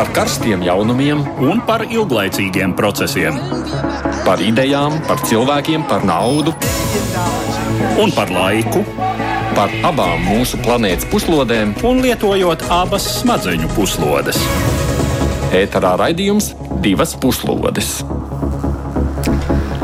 [0.00, 3.36] par karstiem jaunumiem un par ilglaicīgiem procesiem.
[4.24, 6.54] Par idejām, par cilvēkiem, par naudu
[8.00, 8.80] un par laiku.
[9.52, 14.40] Par abām mūsu planētas puslodēm, un lietojot abas smadzeņu puslodes.
[15.60, 17.98] Ēterā raidījums divas puslodes.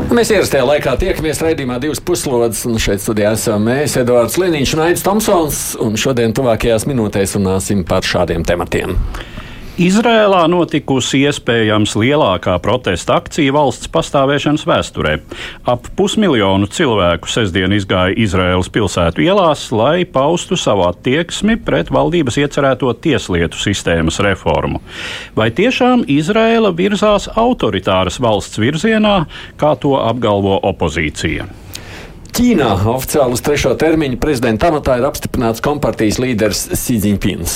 [0.09, 4.87] Mēs ierastajā laikā tiekamies raidījumā divas puslodes, un šeit studijā esam mēs, Edvards Liniņš un
[4.89, 8.97] Aits Tomsons, un šodien tuvākajās minūtēs runāsim par šādiem tematiem.
[9.77, 15.11] Izrēlā notikusi iespējams lielākā protesta akcija valsts pastāvēšanas vēsturē.
[15.69, 22.89] Ap pusmiljonu cilvēku sestdien izgāja Izraēlas pilsētu ielās, lai paustu savu attieksmi pret valdības iecerēto
[23.05, 24.81] tieslietu sistēmas reformu.
[25.37, 29.19] Vai tiešām Izrēla virzās autoritāras valsts virzienā,
[29.61, 31.45] kā to apgalvo opozīcija?
[32.37, 37.55] Ķīnā oficiāli uz trešo termiņu prezidenta amatā ir apstiprināts kompartijas līderis Sīdziņpins.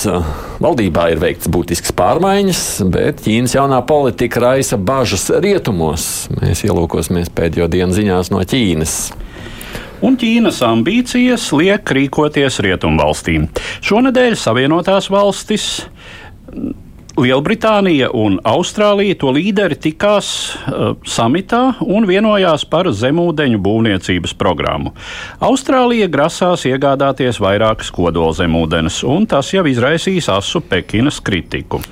[0.64, 6.08] Valdībā ir veikts būtisks pārmaiņas, bet Ķīnas jaunā politika raisa bažas rietumos.
[6.40, 8.96] Mēs ielūkosimies pēdējo dienu ziņās no Ķīnas
[10.02, 13.46] un Ķīnas ambīcijas liek rīkoties rietumvalstīm.
[13.86, 15.68] Šonadēļ Savienotās valstis
[17.20, 24.94] Lielbritānija un Austrālija to līderi tikās uh, samitā un vienojās par zemūdeņu būvniecības programmu.
[25.44, 31.82] Austrālija grasās iegādāties vairākas kodolzemūdens, un tas jau izraisīs asu Pekinas kritiku.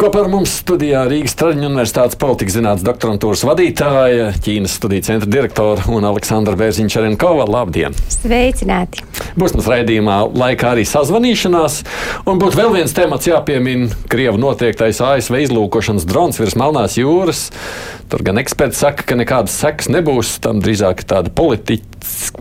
[0.00, 5.84] Kopā ar mums studijā Rīgas Traģiņu Universitātes politikas zinātnes doktorantūras vadītāja, Ķīnas studiju centra direktora
[5.92, 7.44] un Aleksandra Bērziņš Arenkova.
[7.50, 7.94] Labdien!
[8.10, 9.04] Sveicināti!
[9.38, 11.78] Būs mums raidījumā laikā arī sazvanīšanās,
[12.24, 17.50] un būtu vēl viens temats jāpiemina- Krievu notiektais ASV izlūkošanas drons virs Melnās jūras.
[18.08, 21.84] Tur gan eksperti saka, ka nekādas sekas nebūs, tam drīzāk tāda politiski,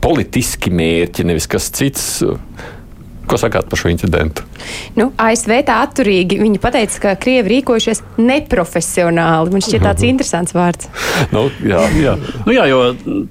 [0.01, 2.23] politiski mērķi, nevis kas cits.
[3.29, 4.43] Ko sakāt par šo incidentu?
[4.97, 6.39] Nu, ASV tā atturīgi.
[6.41, 9.53] Viņi teica, ka Krievi rīkojušies neprofesionāli.
[9.53, 10.89] Man šķiet tāds interesants vārds.
[11.35, 11.83] nu, jā.
[12.01, 12.15] Jā.
[12.47, 12.81] Nu, jā, jo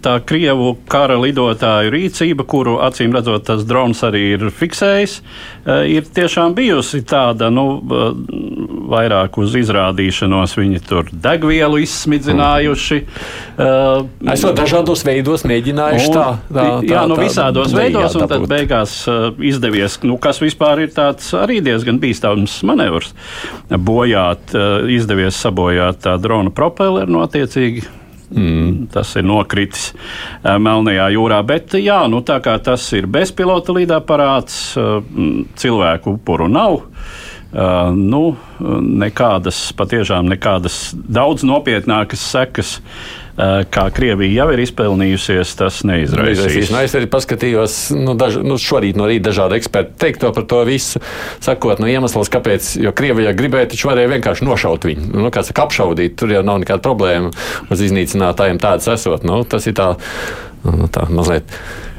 [0.03, 5.19] tā Krievu kara lidotāju rīcība, kuru acīm redzot tas drons arī ir fiksējis,
[5.67, 7.67] eh, ir tiešām bijusi tāda, nu,
[8.91, 10.57] vairāk uz izrādīšanos.
[10.61, 13.01] Viņi tur degvielu izsmidzinājuši.
[13.61, 16.67] Uh, Esot dažādos veidos mēģinājuši un, tā, tā, tā.
[16.89, 21.33] Jā, nu, visādos veidos, un tad beigās uh, izdevies izdevies, nu, kas vispār ir tāds
[21.37, 23.15] arī diezgan bīstams manevrs.
[23.71, 27.87] Bojāt, eh, izdevies sabojāt tā drona propelleru notiecīgi.
[28.31, 28.87] Mm.
[28.93, 31.41] Tas ir nokritis uh, Melnajā jūrā.
[31.43, 35.03] Bet, jā, nu, tā kā tas ir bezpilota lidaparāts, uh,
[35.59, 36.85] cilvēku upuru nav.
[37.51, 45.81] Uh, nu, nekādas, patiešām nekādas daudz nopietnākas sekas Eh, kā Krievija jau ir izpelnījusies, tas
[45.89, 46.71] neizraisīs.
[46.73, 50.63] Nu, es arī paskatījos nu, daž, nu, šorīt no rīta dažādu ekspertu teikto par to
[50.69, 51.03] visu,
[51.45, 55.13] sakot, nu, iemesls, kāpēc, jo Krievija gribēja, taču varēja vienkārši nošaut viņu.
[55.15, 57.33] Nu, kā saka, apšaudīt, tur jau nav nekāda problēma
[57.71, 59.27] uz iznīcinātājiem tādas esot.
[59.27, 59.93] Nu, tas ir tā,
[60.67, 61.59] nu, tā mazliet.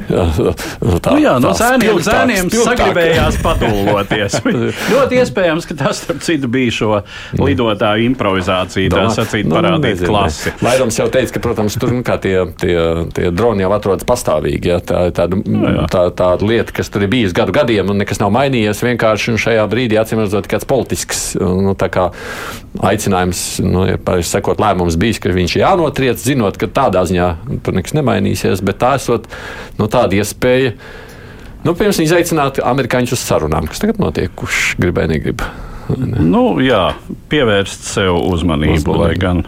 [0.09, 4.37] Nu tā, nu jā, no zēniem, zēniem sagribējās padūloties.
[4.93, 6.89] ļoti iespējams, ka tas, starp citu, bija šo
[7.39, 10.53] lidotāju improvizācija, tā sacīt, nu, parādīt nu, klasi.
[10.63, 12.75] Vairums jau teica, ka, protams, tur nu, tie, tie,
[13.15, 14.73] tie droni jau atrodas pastāvīgi.
[14.73, 18.01] Ja, tā ir tāda, nu tā, tā lieta, kas tur ir bijusi gadu gadiem, un
[18.01, 18.83] nekas nav mainījies.
[18.85, 22.09] Vienkārši šajā brīdī, acīm redzot, kāds politisks nu, kā
[22.87, 27.27] aicinājums, nu, ir sekot lēmums bijis, ka viņš jānotriec, zinot, ka tādā ziņā
[27.65, 29.27] tur nekas nemainīsies, bet tā esot.
[29.79, 30.75] Nu, tāda iespēja.
[31.61, 35.43] Nu, pirms izaicināt amerikāņus uz sarunām, kas tagad notiek, kurš gribēja, negrib.
[35.97, 36.23] Ne?
[36.23, 36.91] Nu, jā,
[37.29, 39.03] pievērst sev uzmanību, uzmanību.
[39.03, 39.43] lai gan.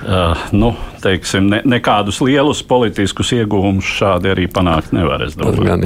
[0.00, 0.70] Uh, nu,
[1.04, 5.26] teiksim, ne, nekādus lielus politiskus iegūmus šādi arī panākt nevar.
[5.36, 5.84] Gan,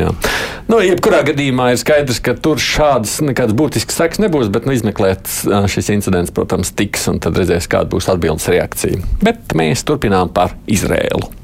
[0.71, 5.43] nu, jebkurā gadījumā ir skaidrs, ka tur šādas nekādas būtiskas sekas nebūs, bet nu, izmeklēts
[5.75, 9.03] šis incidents, protams, tiks, un tad redzēs, kāda būs atbildes reakcija.
[9.25, 11.44] Bet mēs turpinām par Izrēlu.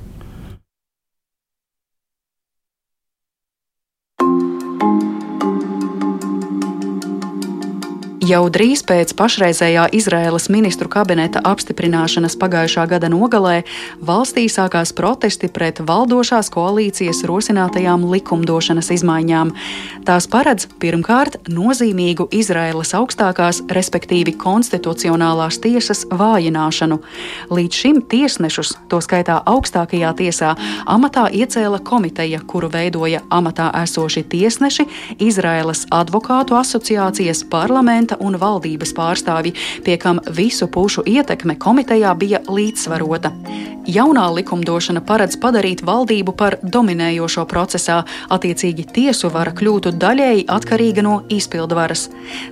[8.31, 13.65] Jau drīz pēc pašreizējā Izraēlas ministru kabineta apstiprināšanas pagājušā gada nogalē
[14.07, 19.51] valstī sākās protesti pret valdošās koalīcijas rosinātajām likumdošanas izmaiņām.
[20.07, 27.01] Tās paredz pirmkārt nozīmīgu Izraēlas augstākās, respektīvi konstitucionālās tiesas vājināšanu.
[27.51, 30.53] Līdz šim tiesnešus, to skaitā augstākajā tiesā,
[30.87, 34.87] amatā iecēla komiteja, kuru veidoja amatā esoši tiesneši,
[35.19, 43.35] Izraēlas advokātu asociācijas parlamenta un valdības pārstāvji, pie kam visu pušu ietekme komitejā bija līdzsvarota.
[43.91, 51.15] Jaunā likumdošana paredz padarīt valdību par dominējošo procesā, attiecīgi tiesu vara kļūtu daļēji atkarīga no
[51.33, 52.05] izpildvaras.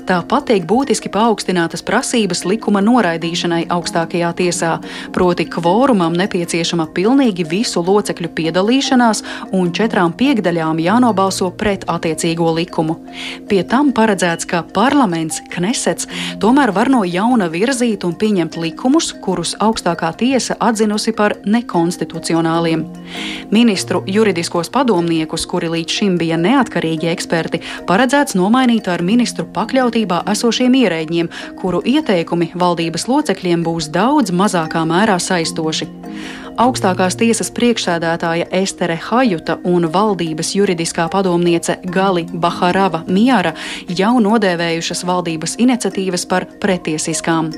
[0.08, 4.72] Tāpat tiek būtiski paaugstinātas prasības likuma noraidīšanai augstākajā tiesā,
[5.12, 9.22] proti kvorumam nepieciešama pilnīgi visu locekļu piedalīšanās
[9.52, 12.98] un četrām piekdaļām jānobalso pret attiecīgo likumu.
[13.52, 16.08] Pie tam paredzēts, ka parlaments, Knesets,
[16.42, 22.84] tomēr var no jauna virzīt un pieņemt likumus, kurus augstākā tiesa atzinusi par nekonstitucionāliem.
[23.54, 30.76] Ministru juridiskos padomniekus, kuri līdz šim bija neatkarīgi eksperti, paredzēts nomainīt ar ministru pakļautībā esošiem
[30.82, 35.88] ierēģiem, kuru ieteikumi valdības locekļiem būs daudz mazākā mērā saistoši
[36.58, 43.54] augstākās tiesas priekšsēdētāja Estere Hajuta un valdības juridiskā padomniece Gali Baharava Miara
[43.88, 47.52] jau nodēvējušas valdības iniciatīvas par pretiesiskām.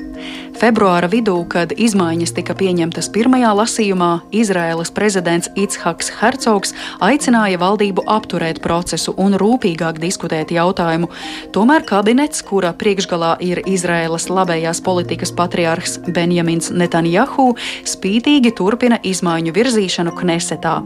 [0.61, 8.61] Februāra vidū, kad izmaiņas tika pieņemtas pirmajā lasījumā, Izraēlas prezidents Itshaks Hercogs aicināja valdību apturēt
[8.61, 11.09] procesu un rūpīgāk diskutēt jautājumu.
[11.55, 17.55] Tomēr kabinets, kura priekšgalā ir Izraēlas labējās politikas patriarhs Benjamins Netanjahu,
[17.87, 20.81] spītīgi turpina turpina izmaiņu virzīšanu Knesetā.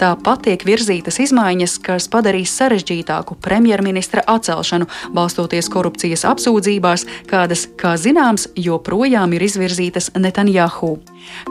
[0.00, 8.48] Tāpat tiek virzītas izmaiņas, kas padarīs sarežģītāku premjerministra atcelšanu, balstoties korupcijas apsūdzībās, kādas, kā zināms,
[8.56, 10.98] joprojām ir izvirzītas Netanjahu.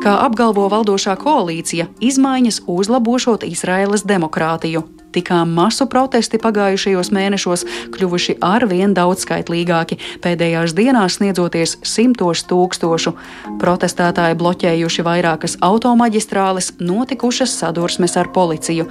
[0.03, 7.65] Kā apgalvo valdošā koalīcija, izmaiņas uzlabošot Izraēlas demokrātiju tikām masu protesti pagājušajos mēnešos
[7.95, 13.15] kļuvuši arvien daudzskaitlīgāki, pēdējās dienās sniedzoties simtos tūkstošu.
[13.61, 18.87] Protestētāji bloķējuši vairākas automaģistrāles, notikušas sadursmes ar policiju.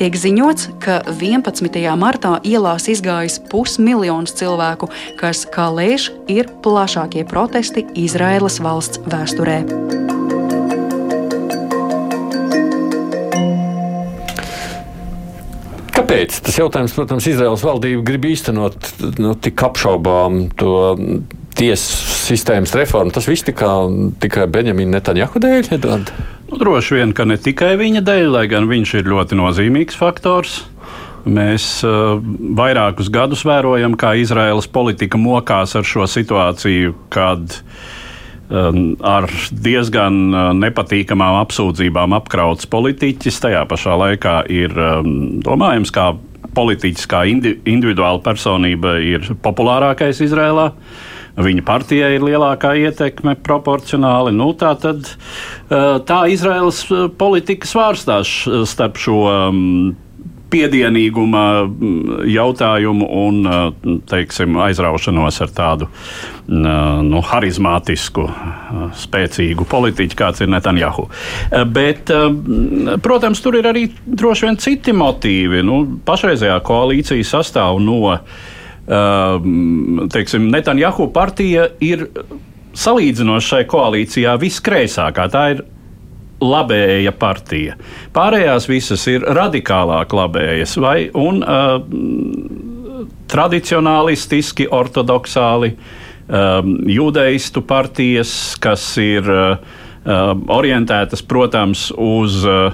[0.00, 1.80] Tiek ziņots, ka 11.
[2.00, 4.90] martā ielās izgājis pusmiljons cilvēku,
[5.20, 10.09] kas, kā lēš, ir plašākie protesti Izraēlas valsts vēsturē.
[16.10, 16.40] Kāpēc?
[16.42, 18.88] Tas jautājums, protams, Izraels valdība grib īstenot
[19.22, 20.72] nu, tik apšaubām to
[21.54, 23.14] tiesu sistēmas reformu.
[23.14, 23.70] Tas viss tikai,
[24.18, 25.70] tikai Benjamina Netanjahu dēļ.
[25.76, 26.10] Edvard?
[26.48, 30.64] Nu, droši vien, ka ne tikai viņa dēļ, lai gan viņš ir ļoti nozīmīgs faktors.
[31.30, 32.18] Mēs uh,
[32.58, 37.99] vairākus gadus vērojam, kā Izraēlas politika mokās ar šo situāciju, kad uh,
[38.50, 43.38] ar diezgan uh, nepatīkamām apsūdzībām apkrauts politiķis.
[43.44, 44.74] Tajā pašā laikā ir
[45.44, 46.10] domājams, kā
[46.56, 50.70] politiķis, kā indi individuāla personība, ir populārākais Izrēlā.
[51.40, 54.34] Viņa partijai ir lielākā ietekme proporcionāli.
[54.36, 58.34] Nu, tā tad uh, tā Izraels uh, politika svārstās
[58.68, 59.20] starp šo
[60.50, 68.26] piedienīguma mm, jautājumu un mm, teiksim, aizraušanos ar tādu mm, nu, harizmātisku,
[69.00, 71.08] spēcīgu politiķu, kāds ir Netanjahu.
[71.72, 72.10] Bet,
[73.04, 75.64] protams, tur ir arī droši vien citi motīvi.
[75.66, 78.16] Nu, pašreizējā koalīcija sastāv no
[80.10, 82.08] teiksim, Netanjahu partija ir
[82.76, 85.26] salīdzinoši šai koalīcijā viskreisākā.
[85.30, 85.62] Tā ir
[86.40, 87.76] labēja partija.
[88.16, 91.78] Pārējās visas ir radikālāk labējas vai un uh,
[93.30, 99.78] tradicionālistiski, ortodoksāli um, jūdeistu partijas, kas ir uh,
[100.50, 102.72] orientētas, protams, uz uh,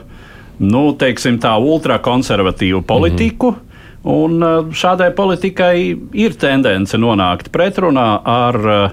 [0.63, 3.51] nu, teiksim, tā ultrakonservatīvu politiku.
[3.51, 3.63] Mm -hmm.
[4.07, 8.91] Un šādai politikai ir tendence nonākt pretrunā ar uh,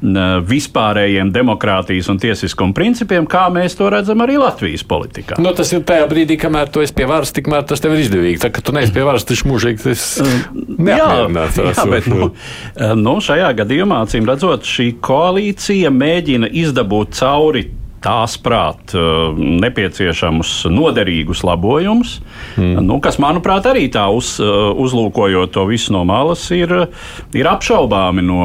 [0.00, 5.36] vispārējiem demokrātijas un tiesiskuma principiem, kā mēs to redzam arī Latvijas politikā.
[5.42, 8.40] Nu, tas ir tajā brīdī, kamēr tu esi pie varas, tikmēr tas tev ir izdevīgi.
[8.44, 11.60] Tā, kad tu neesi pie varas, tas mūžīgi tas neapmierināts.
[11.60, 12.30] Jā, jā, bet nu,
[13.04, 17.66] nu, šajā gadījumā, acīm redzot, šī koalīcija mēģina izdabūt cauri
[18.04, 22.18] tās prāt uh, nepieciešamus noderīgus labojumus,
[22.56, 22.80] mm.
[22.86, 26.72] nu, kas, manuprāt, arī tā uz, uh, uzlūkojot to visu no malas, ir,
[27.36, 28.40] ir apšaubāmi no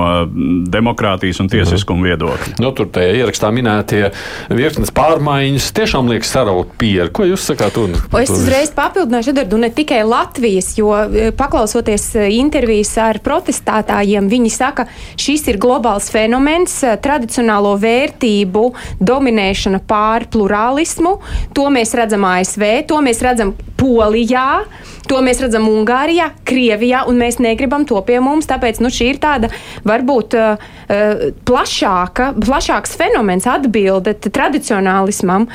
[0.72, 2.10] demokrātijas un tiesiskuma mm.
[2.10, 2.56] viedokļa.
[2.64, 4.04] Nu, tur tajā ierakstā minētie
[4.52, 7.12] virknes pārmaiņas tiešām liekas saraut pieru.
[7.16, 7.80] Ko jūs sakāt?
[7.80, 14.30] Un, es uzreiz papildināšu, Edardu, ne tikai Latvijas, jo e, paklausoties e, intervijas ar protestētājiem,
[14.32, 14.88] viņi saka,
[15.20, 18.66] šis ir globāls fenomens, e, tradicionālo vērtību
[19.00, 21.20] dominē dominēšana pār plurālismu.
[21.54, 24.66] To mēs redzam ASV, to mēs redzam Polijā.
[25.08, 28.48] To mēs redzam Ungārijā, Krievijā, un mēs negribam to pie mums.
[28.48, 29.52] Tāpēc nu, šī ir tāda
[29.86, 30.58] varbūt uh,
[30.90, 35.46] uh plašāka, plašāks fenomens, atbilde tradicionālismam.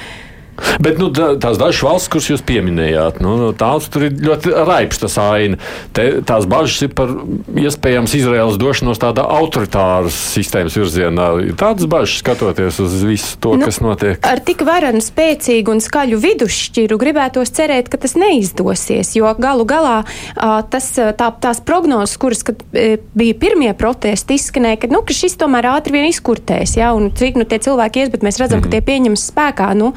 [0.81, 5.59] Bet nu, tās dažas valsts, kuras jūs pieminējāt, nu, tās tur ir ļoti raibs aina.
[5.97, 7.13] Te, tās bažas ir par
[7.59, 11.29] iespējams Izraels došanos tādā autoritāras sistēmas virzienā.
[11.51, 14.21] Ir tādas bažas skatoties uz visu to, nu, kas notiek.
[14.27, 20.01] Ar tik varenu, spēcīgu un skaļu vidusšķiru gribētos cerēt, ka tas neizdosies, jo galu galā
[20.71, 25.97] tas, tā, tās prognozes, kuras bija pirmie protesti, izskanēja, ka, nu, ka šis tomēr ātri
[25.97, 28.71] vien izkurtēs, ja, un cik nu tie cilvēki ies, bet mēs redzam, mm -hmm.
[28.71, 28.77] ka mhm.
[28.77, 29.71] tie pieņems spēkā.
[29.81, 29.93] Nu,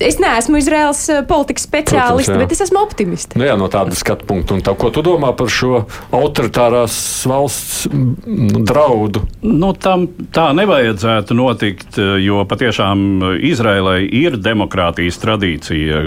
[0.00, 3.36] es neesmu Izraels eh, politikas speciālists, bet es esmu optimists.
[3.38, 4.56] Nu jā, no tāda skatu punkta.
[4.56, 5.84] Un tā, ko tu domā par šo
[6.14, 6.96] autoritārās
[7.28, 7.88] valsts
[8.68, 9.24] draudu?
[9.44, 13.04] Nu, tam tā nevajadzētu notikt, eh, jo patiešām
[13.48, 16.04] Izraēlai ir demokrātijas tradīcija,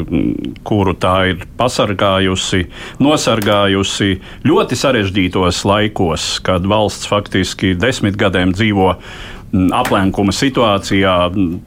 [0.68, 2.66] kuru tā ir pasargājusi,
[3.04, 4.16] nosargājusi
[4.48, 8.96] ļoti sarežģītos laikos, kad valsts faktiski desmit gadiem dzīvo
[9.52, 11.16] aplenkuma situācijā,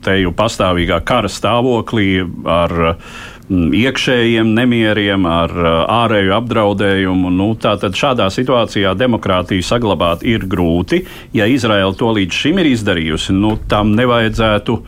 [0.05, 2.09] te jau pastāvīgā kara stāvoklī
[2.49, 2.75] ar
[3.53, 5.53] iekšējiem nemieriem, ar
[5.93, 7.33] ārēju apdraudējumu.
[7.35, 11.03] Nu, tātad šādā situācijā demokrātiju saglabāt ir grūti.
[11.37, 14.79] Ja Izraela to līdz šim ir izdarījusi, nu, tam nevajadzētu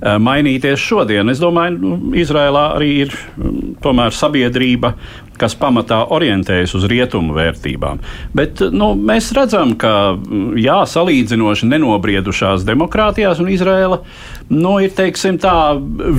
[0.00, 1.28] mainīties šodien.
[1.30, 3.16] Es domāju, nu, Izrēlā arī ir
[3.84, 4.94] tomēr sabiedrība,
[5.40, 8.02] kas pamatā orientējas uz rietumu vērtībām.
[8.36, 10.18] Bet nu, mēs redzam, ka
[10.60, 14.02] jā, salīdzinoši nenobriedušās demokrātijās un Izraela
[14.50, 15.54] nu, ir teiksim, tā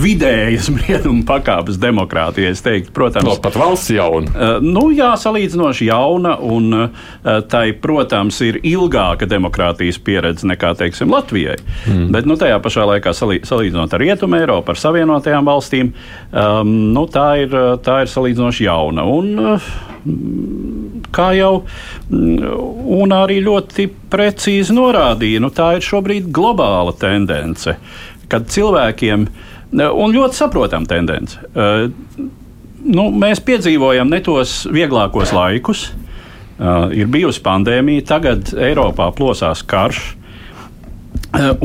[0.02, 2.54] vidējas brieduma pakāpes demokrātija.
[2.96, 4.32] Protams, no, pat valsts jauna.
[4.32, 7.12] Uh, nu, jā, salīdzinoši jauna, un uh,
[7.52, 11.60] tai, protams, ir ilgāka demokrātijas pieredze nekā teiksim, Latvijai.
[11.86, 12.10] Mm.
[12.16, 15.94] Bet nu, tajā pašā laikā salī, salīdzinot ar Rietumu Eiropu, ar Savienotajām valstīm,
[16.32, 19.08] um, nu, tā, ir, tā ir salīdzinoši jauna.
[19.12, 19.72] Un, uh,
[21.14, 21.52] kā jau
[23.02, 27.76] un arī ļoti precīzi norādīja, nu, tā ir šobrīd globāla tendence
[28.32, 29.26] kad cilvēkiem,
[29.76, 31.90] un ļoti saprotam tendence, eh,
[32.82, 35.90] nu, mēs piedzīvojam ne tos vieglākos laikus.
[36.62, 40.12] Uh, ir bijusi pandēmija, tagad Eiropā plosās karš.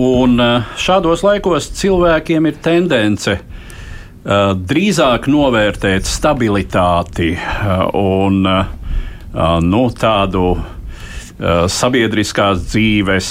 [0.01, 0.41] Un
[0.81, 7.35] šādos laikos cilvēkiem ir tendence uh, drīzāk novērtēt stabilitāti
[8.01, 8.41] un
[9.67, 10.47] nu, tādu
[11.69, 13.31] sabiedriskās dzīves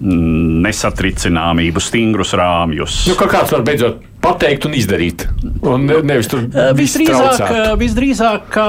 [0.00, 3.00] nesatricināmību, stingrus rāmjus.
[3.10, 5.24] Nu, kāds var beidzot pateikt un izdarīt.
[5.66, 8.66] Un nevis tur eh, visdrīzāk, eh, visdrīzāk, ka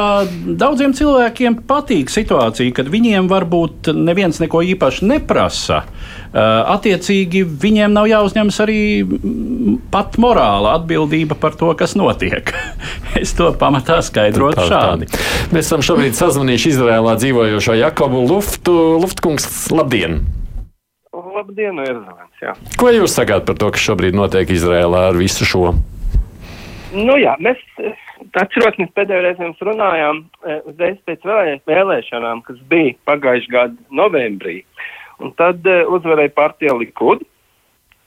[0.60, 5.84] daudziem cilvēkiem patīk situācija, kad viņiem varbūt neviens neko īpaši neprasa.
[5.84, 6.40] Eh,
[6.76, 8.82] attiecīgi, viņiem nav jāuzņemas arī
[9.94, 12.54] pat morāla atbildība par to, kas notiek.
[13.22, 15.10] es to pamatā skaidrotu šādi.
[15.54, 18.78] Mēs esam šobrīd sazvanījuši Izrēlā dzīvojošo Jakobu Luftu.
[19.02, 20.22] Luftkungs, labdien!
[21.10, 22.51] Labdien, Erzavans, jā.
[22.78, 25.72] Ko jūs sakāt par to, kas šobrīd notiek Izrēlā ar visu šo?
[26.94, 27.58] Nu jā, mēs
[28.38, 31.25] atceros, mēs pēdējo reizi jums runājām eh, uzreiz pēc
[31.70, 34.60] vēlēšanām, kas bija pagājušā gada novembrī.
[35.20, 37.25] Un tad uh, uzvarēja partija Likud,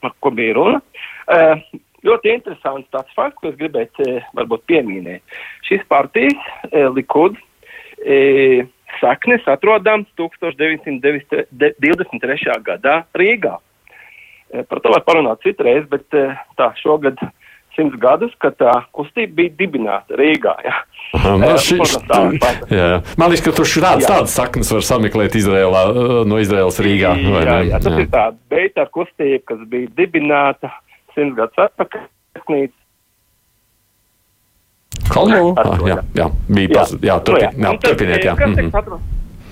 [0.00, 0.78] par ko bija runa.
[1.26, 1.58] Uh,
[2.06, 4.06] ļoti interesants tāds fakts, ko es gribētu
[4.38, 5.36] varbūt pieminēt.
[5.66, 6.38] Šis partijas
[6.94, 7.36] Likud
[9.00, 12.62] saknes atrodams 1923.
[12.66, 13.56] gadā Rīgā.
[14.52, 16.18] E, par to var parunāt citreiz, bet e,
[16.58, 17.16] tā šogad
[17.76, 20.54] simts gadus, kad tā kustība bija dibināta Rīgā.
[20.66, 20.76] Ja.
[21.16, 21.96] Aha, e, šis,
[22.72, 22.88] jā,
[23.20, 25.82] man liekas, ka tur šādas tādas saknes var sameklēt Izrēlā,
[26.28, 27.10] no Izraēlas Rīgā.
[27.16, 28.00] Jā, jā, jā, tas jā.
[28.04, 30.68] ir tā beita kustība, kas bija dibināta
[31.16, 32.02] simts gadus atpakaļ.
[35.10, 35.54] Kalnu?
[35.58, 36.74] Ah, jā, jā, bija jā.
[36.74, 37.72] Pas, jā, turpin, nu, jā.
[37.72, 38.24] jā, turpiniet.
[38.24, 38.34] Jā.
[38.36, 39.00] Kas, mm -hmm.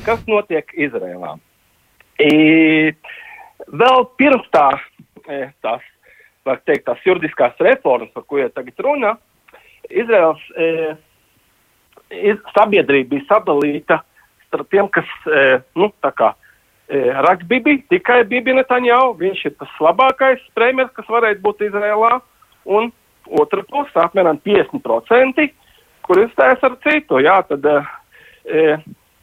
[0.04, 1.38] kas notiek Izrēlā?
[2.20, 2.92] E,
[3.66, 4.68] vēl pirms tā,
[5.28, 5.80] e, tās,
[6.44, 9.16] var teikt, tās juridiskās reformas, par ko jau tagad runa,
[9.90, 10.94] Izraels e,
[12.10, 14.00] iz, sabiedrība bija sadalīta
[14.50, 16.32] starp tiem, kas, e, nu, tā kā,
[16.88, 22.18] e, raksta Bibi, tikai Bibi Netanjahu, viņš ir tas labākais premjeras, kas varētu būt Izrēlā,
[22.64, 22.90] un
[23.38, 25.50] otra puse, apmēram 50%,
[26.06, 27.20] kur izstājas ar citu.
[27.22, 27.66] Jā, tad,
[28.44, 28.64] e,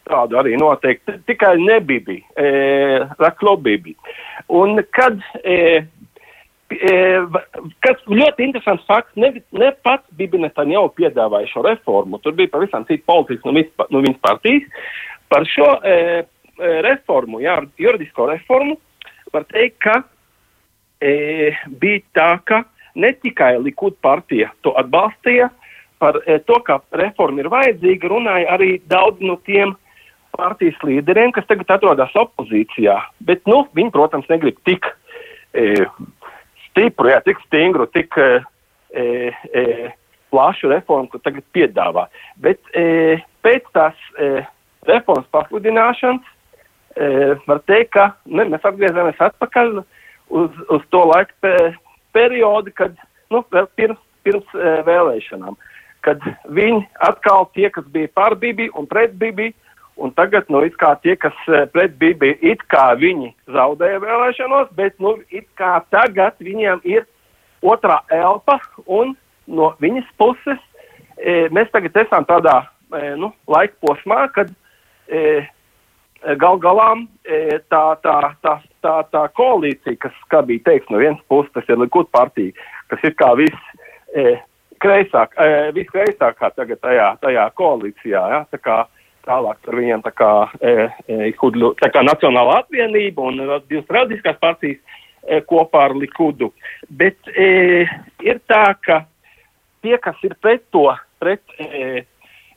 [0.07, 1.19] tādu arī noteikti.
[1.27, 2.49] Tikai nebija, e,
[3.19, 3.95] raklobība.
[4.55, 5.83] Un kad, e,
[6.71, 6.95] e,
[7.85, 12.87] kas ļoti interesants fakts, ne, ne pats Bibi Netanjahu piedāvāja šo reformu, tur bija pavisam
[12.87, 14.67] cita politika no, vis, no viņas partijas.
[15.27, 18.77] Par šo e, e, reformu, jā, juridisko reformu,
[19.33, 19.99] var teikt, ka
[21.03, 22.63] e, bija tā, ka
[22.97, 25.49] ne tikai Likud partija to atbalstīja,
[26.01, 29.73] par e, to, ka reforma ir vajadzīga, runāja arī daudz no tiem
[30.37, 32.97] partijas līderiem, kas tagad atrodas opozīcijā.
[33.25, 34.85] Bet, nu, viņi, protams, negrib tik
[35.57, 35.87] e,
[36.67, 38.29] stipru, jā, tik stingru, tik e,
[38.93, 39.65] e,
[40.33, 42.05] plašu reformu, ko tagad piedāvā.
[42.43, 44.45] Bet e, pēc tās e,
[44.89, 47.09] reformas pasludināšanas e,
[47.47, 51.33] var teikt, ka ne, mēs atgriezāmies atpakaļ uz, uz to laiku
[52.17, 52.97] pe, periodu, kad
[53.33, 55.55] nu, vēl pirms, pirms e, vēlēšanām,
[56.07, 59.53] kad viņi atkal tie, kas bija par Bibi un pret Bibi,
[59.97, 60.61] Un tagad, nu,
[61.01, 66.37] tie, kas eh, pret Bībeli, it kā viņi zaudēja vēlēšanos, bet, nu, it kā tagad
[66.37, 67.07] viņiem ir
[67.65, 69.15] otrā elpa, un
[69.47, 70.61] no viņas puses
[71.17, 72.59] e, mēs tagad esam tādā,
[72.93, 74.53] e, nu, laika posmā, kad
[75.09, 75.47] e,
[76.41, 76.89] gal galā
[77.23, 81.67] e, tā, tā, tā, tā, tā koalīcija, kas, kā bija teiks, no vienas puses, tas
[81.69, 82.53] ir Likud partija,
[82.91, 83.73] kas ir kā viss
[84.15, 84.37] e,
[84.83, 88.77] kreisāk, e, viskreisākā tagad tajā, tajā koalīcijā, ja, tā kā
[89.27, 90.31] tālāk par viņiem tā kā,
[90.61, 96.51] e, e, Hudlu, tā kā Nacionāla apvienība un divas radiskās partijas e, kopā ar Likudu.
[96.89, 97.85] Bet e,
[98.23, 99.03] ir tā, ka
[99.83, 100.87] tie, kas ir pret to,
[101.19, 102.05] pret e,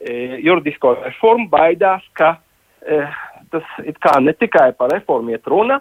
[0.00, 0.14] e,
[0.44, 2.36] juridisko reformu, baidās, ka
[2.82, 3.02] e,
[3.52, 5.80] tas kā ne tikai par reformu iet runa,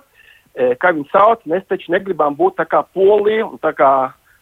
[0.53, 3.91] e, kā viņi sauc, mēs taču negribam būt tā kā Polija un tā kā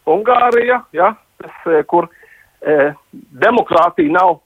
[0.08, 2.92] Ungārija, ja, tas, e, kur e,
[3.44, 4.38] demokrātija nav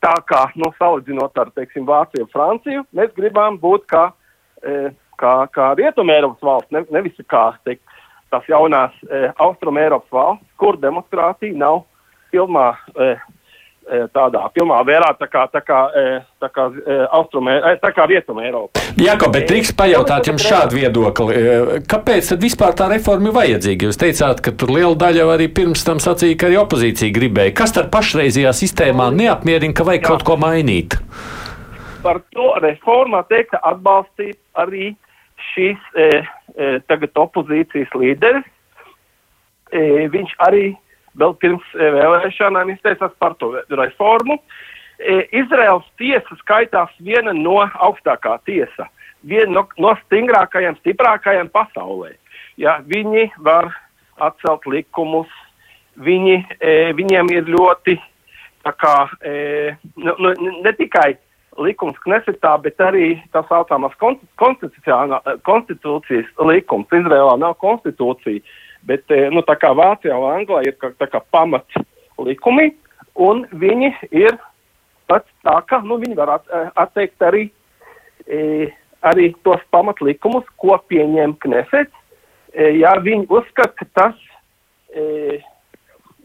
[0.00, 4.06] tā kā, nu, salīdzinot ar, teiksim, Vāciju un Franciju, mēs gribam būt kā,
[4.64, 7.84] e, kā, kā Rietumēropas valsts, ne, nevis kā, teikt,
[8.32, 11.82] tās jaunās e, Austrumēropas valsts, kur demokrātija nav
[12.32, 13.16] pilnā e, E,
[14.14, 18.46] tādā pilnā vērā, tā kā, tā kā, e, tā kā, e, austrumē, tā kā rietumē
[18.48, 18.80] Eiropa.
[19.00, 21.36] Jāko, bet drīkst pajautāt jums šādu viedokli.
[21.90, 23.90] Kāpēc tad vispār tā reforma ir vajadzīga?
[23.90, 27.56] Jūs teicāt, ka tur liela daļa arī pirms tam sacīja, ka arī opozīcija gribēja.
[27.60, 30.12] Kas tad pašreizajā sistēmā neapmierina, ka vajag Jā.
[30.14, 30.96] kaut ko mainīt?
[32.04, 34.94] Par to reformā teikt, atbalstīt arī
[35.52, 36.08] šīs e,
[36.56, 38.48] e, tagad opozīcijas līderis.
[39.74, 40.70] E, viņš arī
[41.20, 44.38] vēl pirms eh, vēlēšanām izteicās par to reformu.
[44.98, 48.88] Eh, Izraels tiesa skaitās viena no augstākā tiesa,
[49.22, 52.14] viena no, no stingrākajām, stiprākajām pasaulē.
[52.60, 53.72] Ja, viņi var
[54.22, 55.30] atcelt likumus,
[55.98, 57.96] viņi, e, viņiem ir ļoti
[58.78, 58.92] kā,
[59.98, 60.30] nu, nu,
[60.62, 61.16] ne tikai
[61.60, 66.94] likums Knesetā, bet arī tā saucamās konstitūcijas likums.
[66.94, 68.40] Izrēlā nav konstitūcija.
[68.88, 71.78] Bet eh, nu, tā kā Vācijā un Anglijā ir tā kā pamat
[72.20, 72.70] likumi,
[73.14, 74.36] un viņi ir
[75.08, 77.44] pats tā, ka nu, viņi var at, eh, atteikt arī,
[78.26, 78.68] e,
[79.04, 81.92] arī tos pamatlikumus, ko pieņem Knesets,
[82.52, 84.20] e, ja viņi uzskata, ka tas
[84.94, 85.40] e,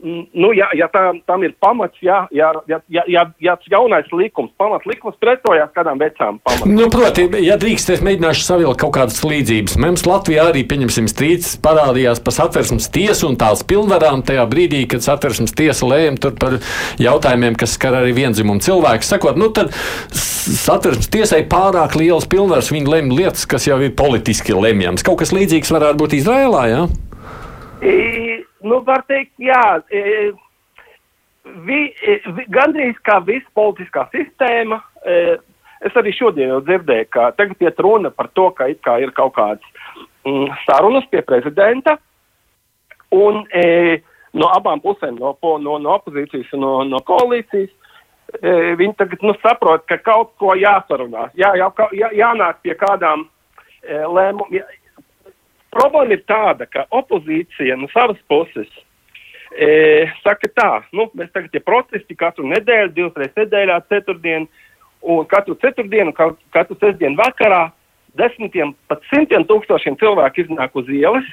[0.02, 5.18] nu, ja, ja tā, tam ir pamats, ja, ja, ja, ja, ja jaunais likums, pamatlikums
[5.20, 6.76] pretojās kādām vecām pamatām.
[6.76, 9.76] Nu, proti, ja drīkst, es mēģināšu savilkt kaut kādas līdzības.
[9.82, 15.04] Mums Latvijā arī, pieņemsim, strīds parādījās par satversmes tiesu un tās pilnvarām tajā brīdī, kad
[15.06, 16.60] satversmes tiesa lēma par
[17.02, 19.08] jautājumiem, kas skar arī vienzimumu cilvēku.
[19.08, 24.56] Sakot, nu tad satversmes tiesai pārāk liels pilnvars, viņi lemj lietas, kas jau ir politiski
[24.56, 25.04] lemjams.
[25.06, 26.84] Kaut kas līdzīgs varētu būt Izrēlā, jā?
[26.88, 27.06] Ja?
[27.80, 30.32] E nu, var teikt, jā, e,
[31.66, 34.82] vi, e, vi, gandrīz kā visa politiskā sistēma.
[35.06, 35.38] E,
[35.88, 39.36] es arī šodien jau dzirdēju, ka tagad iet runa par to, ka kā ir kaut
[39.38, 39.96] kādas
[40.28, 41.98] mm, sarunas pie prezidenta.
[43.16, 44.00] Un e,
[44.38, 47.72] no abām pusēm, no, no, no opozīcijas un no, no koalīcijas,
[48.38, 53.26] e, viņi tagad nu, saprot, ka kaut ko jāsarunās, jā, jā, jā, jānāk pie kādām
[53.82, 54.68] e, lēmumiem
[55.74, 58.70] Problēma ir tāda, ka opozīcija no savas puses
[59.54, 64.48] e, saka tā, nu, mēs tagad ir protesti katru nedēļu, divas reizes nedēļā, ceturtdien,
[65.06, 67.68] un katru ceturtdienu, katru sestdienu vakarā
[68.18, 71.28] desmitiem, pat simtiem tūkstošiem cilvēku iznāk uz ielas,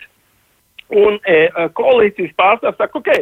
[0.93, 1.47] un e,
[1.79, 3.13] koalīcijas pārstāvs saka, ok,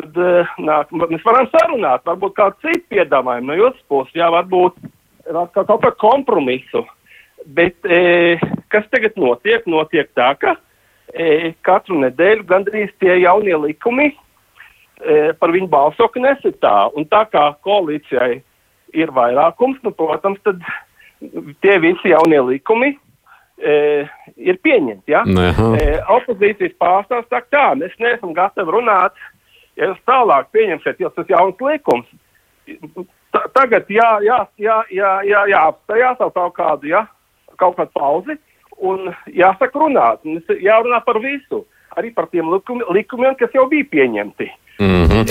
[0.00, 0.30] tad e,
[0.64, 4.80] nāk, mēs varam sarunāt, varbūt kādu citu piedāvājumu no jūsu puses, jā, varbūt
[5.28, 6.86] kaut kādu kompromisu.
[7.54, 8.38] Bet e,
[8.72, 9.66] kas tagad notiek?
[9.68, 10.54] Notiek tā, ka
[11.12, 16.90] e, katru nedēļu gandrīz tie jaunie likumi e, par viņu balso Knessetā.
[16.96, 18.38] Un tā kā koalīcijai
[18.96, 20.62] ir vairākums, nu, protams, tad
[21.64, 23.74] tie visi jaunie likumi e,
[24.36, 25.12] ir pieņemti.
[25.12, 25.24] Ja?
[25.24, 29.18] E, opozīcijas pārstāvs saka, tā, mēs neesam gatavi runāt,
[29.76, 32.08] ja jūs tālāk pieņemsiet, jo tas jauns likums.
[33.54, 37.04] Tagad jā, jā, jā, jā, jā, jā, apstājās kaut kādu, jā.
[37.04, 37.06] Ja?
[37.58, 38.38] kaut kādu pauzi
[38.80, 40.24] un jāsaka runāt.
[40.24, 41.64] Un jārunā par visu,
[41.98, 44.48] arī par tiem likum, likumiem, kas jau bija pieņemti.
[44.78, 45.24] Mm -hmm.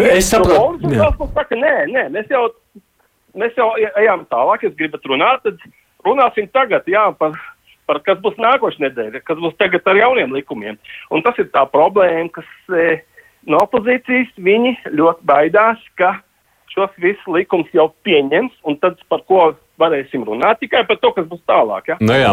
[0.00, 2.48] e, es saprotu, ka saka, nē, nē, mēs jau,
[3.34, 5.58] mēs jau ejam tālāk, ja gribat runāt, tad
[6.04, 7.32] runāsim tagad jā, par
[7.86, 10.78] par kas būs nākošais nedēļa, kas būs tagad ar jauniem likumiem.
[11.10, 13.02] Un tas ir tā problēma, kas e,
[13.46, 16.16] no opozīcijas viņi ļoti baidās, ka
[16.74, 21.26] šos visus likumus jau pieņems, un tad par ko varēsim runāt tikai par to, kas
[21.28, 21.88] būs tālāk.
[21.90, 21.96] Ja?
[22.04, 22.32] Nu jā.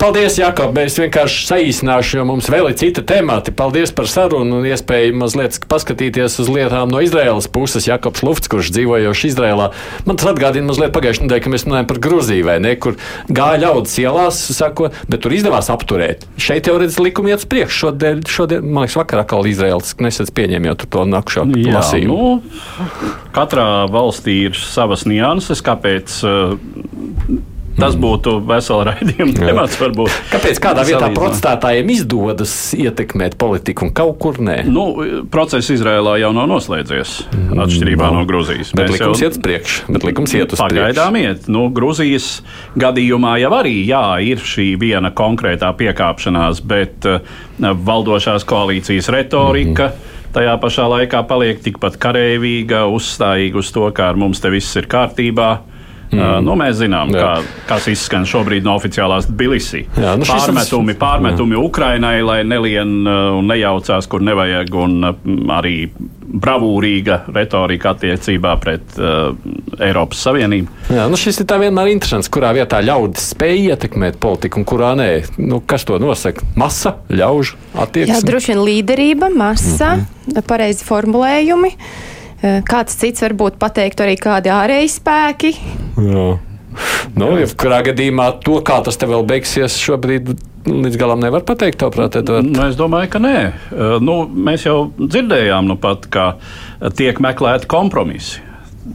[0.00, 0.74] Paldies, Jakob.
[0.76, 3.54] Mēs vienkārši saīsināšu, jo mums vēl ir cita temati.
[3.56, 7.88] Paldies par sarunu un iespēju mazliet paskatīties uz lietām no Izraēlas puses.
[7.88, 9.70] Jakobs Lufts, kurš dzīvojošs Izraēlā.
[10.08, 12.98] Man tas atgādina mazliet pagājušajā nedēļā, kad mēs runājam par Gruziju, vai ne, kur
[13.32, 16.28] gāja ļaudis ielās, sako, bet tur izdevās apturēt.
[16.40, 17.80] Šeit jau redz likumi iet uz priekšu.
[17.84, 22.14] Šodien, šodien, man liekas, vakarā kā Izraēlas nesats pieņēma jau to nakšo lasījumu.
[22.14, 26.56] Nu, katrā valstī ir savas nianses, kāpēc uh,
[27.74, 29.78] Tas būtu vesela raidījuma temats.
[29.80, 30.12] Varbūt.
[30.30, 34.60] Kāpēc kādā vietā protestētājiem izdodas ietekmēt politiku un kaut kur nē?
[34.70, 34.84] Nu,
[35.32, 37.16] process Izrēlā jau nav noslēdzies,
[37.50, 38.70] atšķirībā no, no Grūzijas.
[38.78, 39.26] Bet Mēs likums jau...
[39.26, 39.88] iet uz priekšu.
[39.90, 40.78] Bet likums iet uz priekšu.
[40.78, 41.50] Pagaidām iet.
[41.50, 42.30] Nu, Grūzijas
[42.78, 49.90] gadījumā jau arī jā, ir šī viena konkrētā piekāpšanās, bet uh, valdošās koalīcijas retorika.
[49.90, 54.50] Mm -hmm tajā pašā laikā paliek tikpat karavīga, uzstājīga uz to, ka ar mums te
[54.50, 55.50] viss ir kārtībā.
[56.14, 56.22] Mm.
[56.22, 57.20] Uh, nu, mēs zinām, Jā.
[57.20, 59.84] kā, kas izskan šobrīd no oficiālās Tbilisī.
[59.98, 65.76] Jā, nu pārmetumi, pārmetumi Ukrainai, lai nelien un nejaucās, kur nevajag, un arī
[66.34, 69.34] bravūrīga retorika attiecībā pret uh,
[69.82, 70.72] Eiropas Savienību.
[70.94, 74.94] Jā, nu šis ir tā vienmēr interesants, kurā vietā ļaudis spēj ietekmēt politiku un kurā
[74.98, 75.10] nē.
[75.38, 76.46] Nu, kas to nosaka?
[76.58, 78.16] Masa, ļaužu attieksme?
[78.16, 80.48] Jā, droši vien līderība, masa, mm -hmm.
[80.48, 81.74] pareizi formulējumi.
[81.74, 82.13] Eh,
[82.68, 85.54] kāds cits varbūt pateiktu arī kādi ārēji spēki.
[85.98, 86.26] Jā.
[87.14, 90.32] Nu, ja kurā gadījumā to, kā tas te vēl beigsies, šobrīd
[90.66, 92.48] līdz galam nevar pateikt, tāprāt, Edvard?
[92.48, 93.36] Nu, es domāju, ka nē.
[94.02, 96.34] Nu, mēs jau dzirdējām, nu pat, ka
[96.98, 98.42] tiek meklēti kompromisi.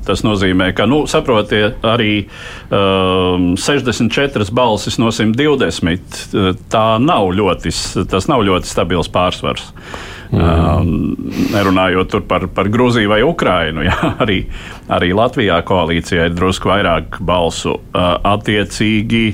[0.05, 2.27] Tas nozīmē, ka, nu, saprotiet, arī
[2.69, 6.19] um, 64 balsis no 120.
[6.29, 7.73] Eh, tā nav ļoti,
[8.11, 9.71] tas nav ļoti stabils pārsvars.
[9.73, 10.18] Mm.
[10.29, 14.43] Nerunājot par, par Grūziju vai Ukrainu, jā, arī,
[14.91, 17.73] arī Latvijā koalīcijā ir drusku vairāk balsu.
[17.97, 19.25] Attiecīgi,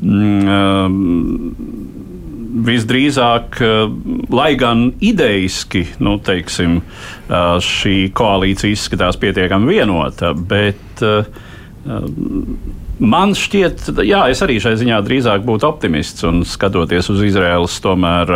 [0.00, 0.48] mm,
[2.68, 3.60] visdrīzāk,
[4.32, 6.80] lai gan idejiski nu, teiksim,
[7.68, 11.04] šī koalīcija izskatās pietiekami vienota, bet
[12.98, 18.34] man šķiet, jā, es arī šai ziņā drīzāk būtu optimists un skatoties uz Izraēlas tomēr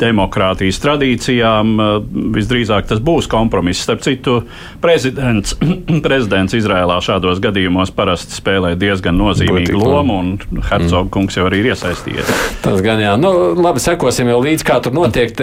[0.00, 1.94] demokrātijas tradīcijām, eh,
[2.38, 3.84] visdrīzāk tas būs kompromiss.
[3.84, 4.40] Starp citu,
[4.82, 5.56] prezidents,
[6.06, 11.72] prezidents Izrēlā šādos gadījumos parasti spēlē diezgan nozīmīgu lomu, un Hercogs kungs jau arī ir
[11.74, 12.32] iesaistījies.
[12.64, 15.34] Tas gan jā, nu, labi, sekosim jau līdz kā tur notiek.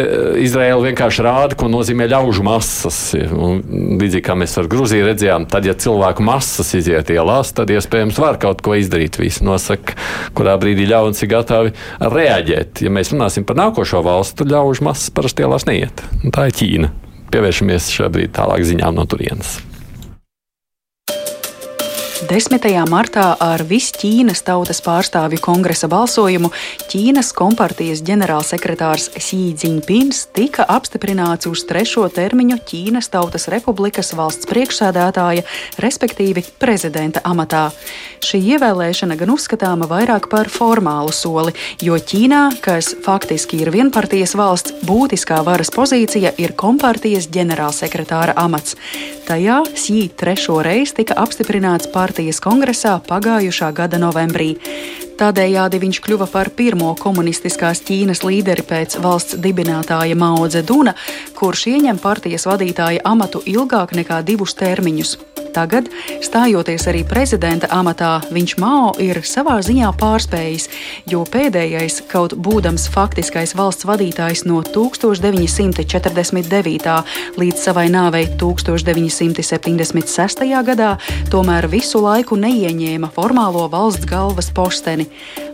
[0.42, 3.00] Izraēla vienkārši rāda, ko nozīmē ļaužu masas.
[3.16, 3.62] Un,
[4.02, 8.40] līdzīgi kā mēs ar Gruziju redzējām, tad, ja cilvēku masas iziet ielās, tad iespējams var
[8.42, 9.20] kaut ko izdarīt.
[9.22, 9.96] Visi nosaka,
[10.38, 12.84] kurā brīdī ļaudis ir gatavi reaģēt.
[12.86, 16.02] Ja mēs runāsim par nākošo valstu, tur ļaužu masas parasti ielās neiet.
[16.26, 16.90] Un tā ir Ķīna.
[17.32, 19.60] Pievēršamies šobrīd tālāk ziņām no turienes.
[22.22, 22.62] 10.
[22.86, 26.52] martā ar visu Ķīnas tautas pārstāvju kongresa balsojumu
[26.92, 35.48] Ķīnas kompartijas ģenerālsekretārs Xi Jinpings tika apstiprināts uz trešo termiņu Ķīnas Tautas Republikas valsts priekšsēdētāja,
[35.82, 37.72] respektīvi prezidenta amatā.
[38.22, 44.78] Šī ievēlēšana gan uzskatāma vairāk par formālu soli, jo Ķīnā, kas faktiski ir vienpartijas valsts,
[44.86, 48.78] būtiskā varas pozīcija ir kompartijas ģenerālsekretāra amats.
[49.26, 54.50] Tajā Xi trešo reizi tika apstiprināts par partijas kongresā pagājušā gada novembrī.
[55.20, 60.96] Tādējādi viņš kļuva par pirmo komunistiskās Ķīnas līderi pēc valsts dibinātāja Mao Zeduna,
[61.38, 65.18] kurš ieņem partijas vadītāja amatu ilgāk nekā divus termiņus.
[65.52, 65.90] Tagad,
[66.24, 70.70] stājoties arī prezidenta amatā, viņš Mao ir savā ziņā pārspējis,
[71.12, 77.04] jo pēdējais, kaut būdams faktiskais valsts vadītājs no 1949.
[77.42, 80.48] līdz savai nāvei 1976.
[80.72, 80.92] gadā,
[81.34, 85.01] tomēr visu laiku neieņēma formālo valsts galvas posteni.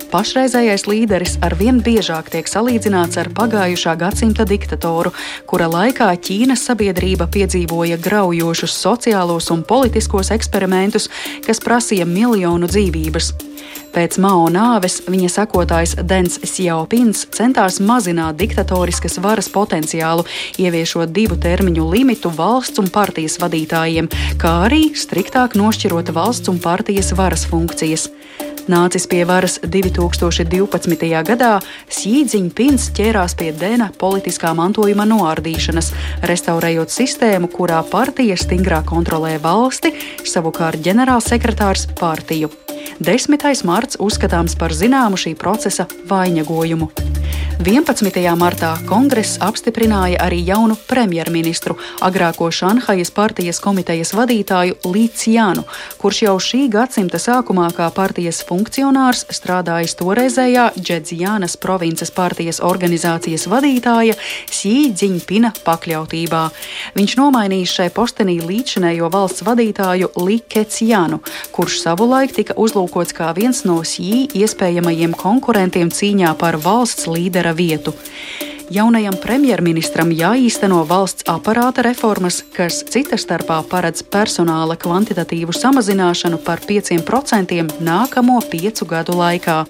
[0.08, 5.12] Pašreizējais līderis arvien biežāk tiek salīdzināts ar pagājušā gadsimta diktatoru,
[5.50, 11.10] kura laikā Ķīnas sabiedrība piedzīvoja graujošus sociālos un politiskos eksperimentus,
[11.44, 13.34] kas prasīja miljonu dzīvības.
[13.98, 20.24] Pēc Mao nāves viņa sekotājs Dens Xiaopins centās mazināt diktatoriskas varas potenciālu,
[20.62, 24.08] ieviešot divu termiņu limitu valsts un partijas vadītājiem,
[24.40, 28.08] kā arī striktāk nošķirot valsts un partijas varas funkcijas.
[28.68, 31.08] Nācis pie varas 2012.
[31.30, 31.54] gadā,
[31.88, 35.94] Sīdziņpins ķērās pie Dena politiskā mantojuma noārdīšanas,
[36.28, 39.96] restaurējot sistēmu, kurā partija stingrāk kontrolē valsti,
[40.28, 42.52] savukārt ģenerālsekretārs partiju.
[43.00, 43.66] 10.
[43.68, 46.92] marts uzskatāms par zināmu šī procesa vainagojumu.
[47.58, 48.22] 11.
[48.38, 51.74] martā kongress apstiprināja arī jaunu premjerministru,
[52.06, 55.64] agrāko Šanhajas partijas komitejas vadītāju Līciānu,
[55.98, 64.14] kurš jau šī gadsimta sākumā kā partijas funkcionārs strādājis toreizējā Džedziānas provinces partijas organizācijas vadītāja
[64.46, 66.44] Sī Dziņpina pakļautībā.
[66.94, 71.24] Viņš nomainījis šai postenī līdzinējo valsts vadītāju Li Keciānu,
[71.58, 72.77] kurš savulaik tika uzlūkots
[73.18, 77.94] kā viens no Sī iespējamajiem konkurentiem cīņā par valsts līdera vietu.
[78.70, 87.80] Jaunajam premjerministram jāīsteno valsts aparāta reformas, kas cita starpā paredz personāla kvantitatīvu samazināšanu par 5%
[87.80, 89.64] nākamo piecu gadu laikā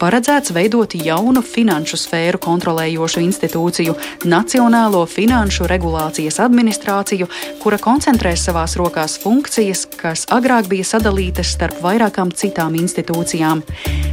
[0.00, 3.96] paredzēts veidot jaunu finanšu sfēru kontrolējošu institūciju,
[4.30, 7.28] Nacionālo finanšu regulācijas administrāciju,
[7.62, 13.64] kura koncentrēs savās rokās funkcijas, kas agrāk bija sadalītas starp vairākām citām institūcijām.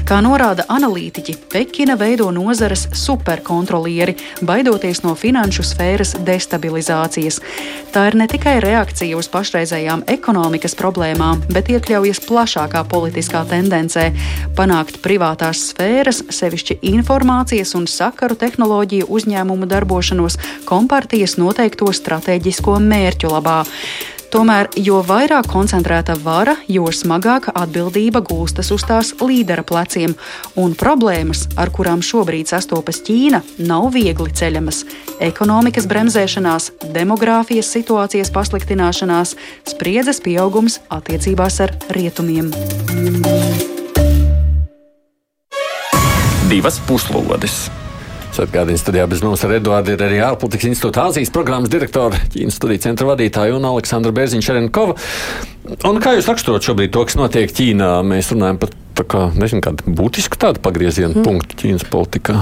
[0.08, 4.14] Kā norāda analītiķi, Pekina veido nozares superkontrolieri,
[4.48, 7.42] baidoties no finanšu sfēras destabilizācijas.
[7.92, 14.08] Tā ir ne tikai reakcija uz pašreizējām ekonomikas problēmām, bet iekļaujas plašākā politiskā tendencē
[14.56, 20.40] panākt privātās sfēras, sevišķi informācijas un sakaru tehnoloģiju uzņēmumu darbošanos
[20.72, 23.66] kompartijas noteikto stratēģisko mērķu labā.
[24.34, 30.18] Tomēr, jo vairāk koncentrēta vara, jo smagāka atbildība gulstas uz tās līdera pleciem,
[30.60, 34.84] un problēmas, ar kurām šobrīd sastopas Ķīna, nav viegli ceļamas.
[35.24, 39.38] Ekonomikas bremzēšanās, demogrāfijas situācijas pasliktināšanās,
[39.72, 42.52] spriedzes pieaugums attiecībās ar rietumiem.
[46.48, 47.70] divas puslodes.
[48.44, 52.84] Atgādījums studijā bez mums ar Eduardu ir arī ārpolitikas institūta Āzijas programmas direktora, Ķīnas studiju
[52.86, 54.98] centra vadītāja un Aleksandra Bērziņš Šerenkova.
[55.90, 57.90] Un kā jūs raksturot šobrīd to, kas notiek Ķīnā?
[58.08, 61.26] Mēs runājam par tā kā, nezinu, kādu būtisku tādu pagrieziena mm.
[61.26, 62.40] punktu Ķīnas politikā.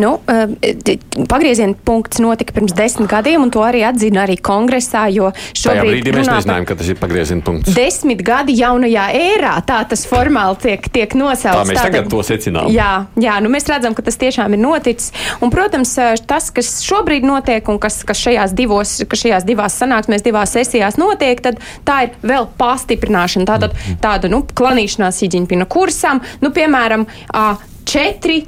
[0.00, 0.96] Nu, eh,
[1.30, 5.62] pagrieziena punkts notika pirms desmit gadiem, un to arī atzina arī kongresā, jo šobrīd.
[5.64, 7.74] Tajā brīdī mēs nezinājām, ka tas ir pagrieziena punkts.
[7.76, 11.60] Desmit gadi jaunajā ērā, tā tas formāli tiek, tiek nosaukts.
[11.60, 12.70] Tā mēs Tātad, tagad to secinām.
[12.74, 15.12] Jā, jā, nu mēs redzam, ka tas tiešām ir noticis.
[15.44, 19.78] Un, protams, eh, tas, kas šobrīd notiek un kas, kas šajās, divos, kas šajās divās
[19.78, 24.00] sanāksmēs, divās sesijās notiek, tad tā ir vēl pastiprināšana, tāda, mhm.
[24.02, 27.04] tāda nu, klanīšanās Hiģiņpina kursam, nu, piemēram,
[27.84, 28.40] četri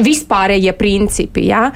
[0.00, 1.48] vispārējie principi.
[1.52, 1.68] Ja?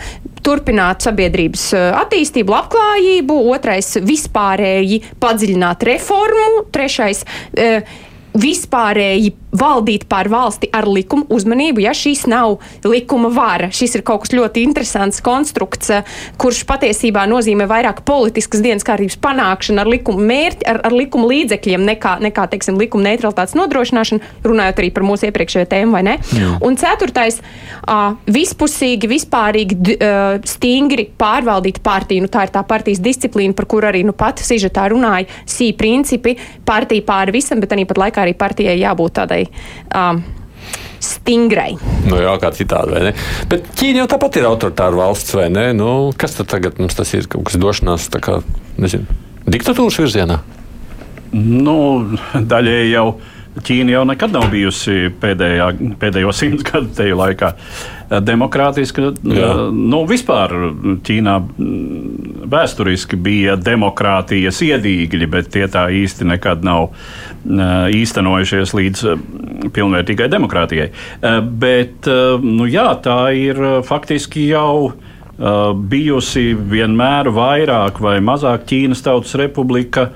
[0.43, 1.69] Turpināt sabiedrības
[2.01, 7.23] attīstību, labklājību, otrais- vispārēji padziļināt reformu, trešais-
[8.47, 13.69] vispārēji valdīt pār valsti ar likumu uzmanību, ja šīs nav likuma vara.
[13.73, 16.09] Šis ir kaut kas ļoti interesants konstrukts, eh,
[16.41, 21.85] kurš patiesībā nozīmē vairāk politiskas dienas kārtības panākšanu ar likuma mērķi, ar, ar likuma līdzekļiem,
[21.93, 26.17] nekā, nekā teiksim, likuma neutralitātes nodrošināšanu, runājot arī par mūsu iepriekšējo tēmu, vai ne?
[26.33, 26.57] Jā.
[26.65, 32.25] Un ceturtais uh,- vispusīgi, vispārīgi, uh, stingri pārvaldīt partiju.
[32.25, 36.37] Nu, tā ir tā partijas disciplīna, par kuru arī nu, pat Sižetā runāja, sī principi,
[36.65, 39.51] partija pāri visam, bet arī pat laikā arī partijai jābūt tādai tādai.
[39.95, 40.23] Um,
[41.03, 41.75] stingrai.
[42.07, 43.13] Nu, jā, kā citādi, vai ne?
[43.51, 45.73] Bet Ķīna jau tāpat ir autoritāra valsts, vai ne?
[45.75, 47.27] Nu, kas tad tagad mums tas ir?
[47.31, 48.39] Kaut kas došanās, tā kā,
[48.79, 49.07] nezinu,
[49.51, 50.39] diktatūras virzienā?
[51.33, 51.77] Nu,
[52.35, 53.07] daļēji jau.
[53.53, 55.67] Ķīna jau nekad nav bijusi pēdējā,
[56.01, 57.51] pēdējo simtu gadu laikā
[58.21, 59.13] demokrātiska.
[59.25, 59.51] Jā.
[59.73, 60.53] Nu, vispār
[61.07, 61.37] Ķīnā
[62.53, 66.91] vēsturiski bija demokrātijas iedīgļi, bet tie tā īsti nekad nav
[67.97, 69.07] īstenojušies līdz
[69.73, 70.91] pilnvērtīgai demokrātijai.
[71.63, 72.11] Bet
[72.43, 74.93] nu, jā, tā ir faktiski jau
[75.89, 80.11] bijusi vienmēr vairāk vai mazāk Ķīnas Tautas Republika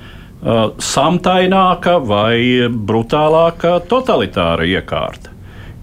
[0.83, 5.36] samtaināka vai brutālāka totalitāra iekārta.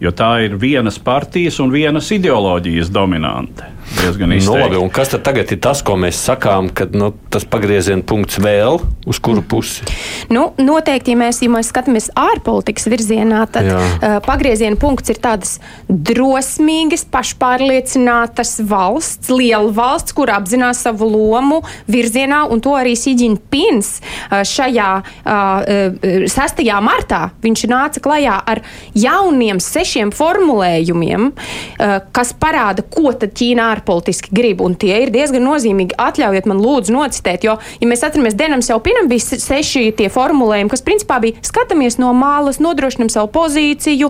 [0.03, 4.59] Jo tā ir vienas partijas un vienas ideoloģijas dominante diezgan izteikti.
[4.59, 8.03] Nu, labi, un kas tad tagad ir tas, ko mēs sakām, kad nu, tas pagrieziena
[8.07, 9.85] punkts vēl uz kuru pusi?
[10.33, 13.79] Nu, noteikti, ja mēs, ja mēs skatāmies ārpolitikas virzienā, tad Jā.
[13.79, 15.57] uh, pagrieziena punkts ir tādas
[15.89, 23.97] drosmīgas, pašpārliecinātas valsts, liela valsts, kur apzinās savu lomu virzienā, un to arī Siģina Pins
[23.99, 26.63] uh, šajā uh, 6.
[26.83, 28.63] martā viņš nāca klajā ar
[28.97, 35.43] jauniem sešiem formulējumiem, uh, kas parāda, ko tad Ķīnā ārpolitiski grib, un tie ir diezgan
[35.47, 35.97] nozīmīgi.
[35.99, 40.71] Atļaujiet man lūdzu nocitēt, jo, ja mēs atceramies, Denam jau pinam bija seši tie formulējumi,
[40.71, 44.09] kas principā bija skatāmies no malas, nodrošinam savu pozīciju,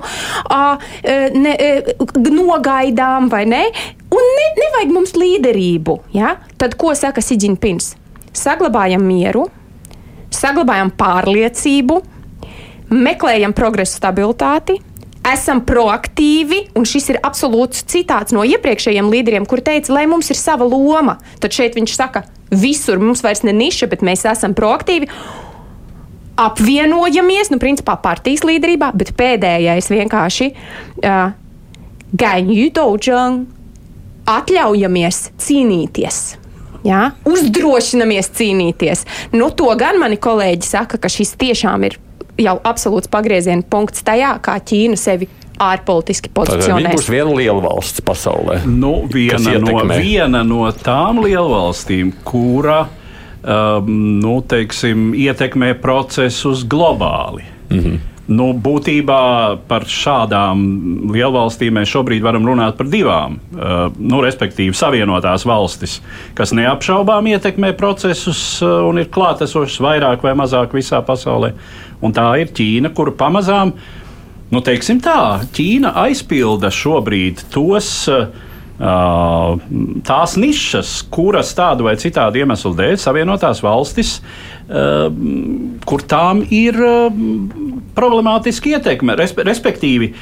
[0.54, 0.62] a,
[1.34, 1.58] ne,
[2.34, 3.65] nogaidām vai ne,
[4.13, 5.99] un ne, nevajag mums līderību.
[6.15, 6.38] Ja?
[6.62, 7.93] Tad ko saka Siģiņpins?
[8.34, 9.45] Saglabājam mieru,
[10.34, 11.99] saglabājam pārliecību,
[12.93, 14.80] meklējam progresu stabilitāti,
[15.28, 20.40] esam proaktīvi, un šis ir absolūts citāts no iepriekšējiem līderiem, kur teica, lai mums ir
[20.40, 21.18] sava loma.
[21.44, 25.10] Tad šeit viņš saka, visur mums vairs ne niša, bet mēs esam proaktīvi.
[26.44, 31.34] Apvienojamies, nu, principā partijas līderībā, bet pēdējais vienkārši uh,
[32.18, 33.44] gaņu daudzang,
[34.30, 36.24] atļaujamies cīnīties.
[36.84, 39.06] Jā, uzdrošinamies cīnīties.
[39.32, 41.96] Nu, to gan mani kolēģi saka, ka šis tiešām ir
[42.38, 45.30] jau absolūts pagrieziena punkts tajā, kā Ķīna sevi
[45.62, 46.89] ārpolitiski pozicionē.
[46.89, 48.62] Tā būs viena liela valsts pasaulē.
[48.65, 53.91] Nu, viena, no, viena no tām lielvalstīm, kura um,
[54.24, 57.46] nu, teiksim, ietekmē procesus globāli.
[57.69, 58.00] Mm -hmm.
[58.32, 59.24] Nu, būtībā
[59.68, 60.62] par šādām
[61.12, 63.36] lielvalstīm mēs šobrīd varam runāt par divām.
[63.52, 65.98] Uh, nu, respektīvi, Savienotās valstis,
[66.38, 71.52] kas neapšaubām ietekmē procesus uh, un ir klātesošas vairāk vai mazāk visā pasaulē.
[72.00, 73.76] Un tā ir Ķīna, kura pamazām,
[74.56, 77.92] nu, teiksim tā, Ķīna aizpilda šobrīd tos.
[78.08, 85.12] Uh, tās nišas, kuras tādu vai citādu iemeslu dēļ Savienotās valstis, uh,
[85.86, 87.24] kur tām ir uh,
[87.94, 90.14] problemātiska ietekme, respektīvi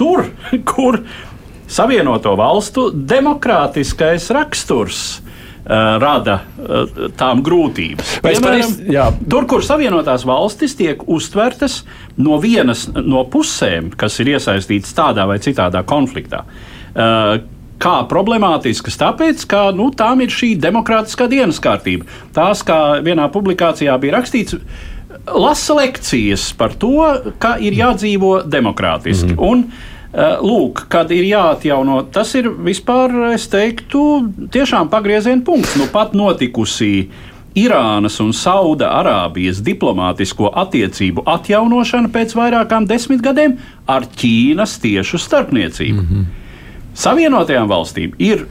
[0.00, 0.30] tur,
[0.72, 1.02] kur
[1.70, 5.20] Savienoto valstu demokrātiskais raksturs
[5.70, 6.38] rada
[7.20, 8.16] tām grūtības.
[8.24, 11.82] Piemēram, tur, kur Savienotās valstis tiek uztvertas
[12.18, 16.42] no vienas no pusēm, kas ir iesaistītas tādā vai citādā konfliktā,
[17.80, 22.08] kā problemātiskas, tāpēc, ka nu, tām ir šī demokrātiskā dienas kārtība.
[22.36, 24.58] Tās, kā vienā publikācijā bija rakstīts,
[25.26, 26.98] lasa lekcijas par to,
[27.38, 29.32] ka ir jādzīvo demokrātiski.
[29.32, 29.48] Mm -hmm.
[29.50, 29.64] Un,
[30.42, 35.76] Lūk, kad ir jāatjauno, tas ir vispār, es teiktu, tiešām pagrieziena punkts.
[35.78, 37.06] Nu, pat notikusī
[37.54, 46.02] Irānas un Sauda Arābijas diplomātisko attiecību atjaunošana pēc vairākām desmit gadiem ar Ķīnas tiešu starpniecību.
[46.02, 46.39] Mm -hmm.
[46.98, 48.46] Savienotajām valstīm ir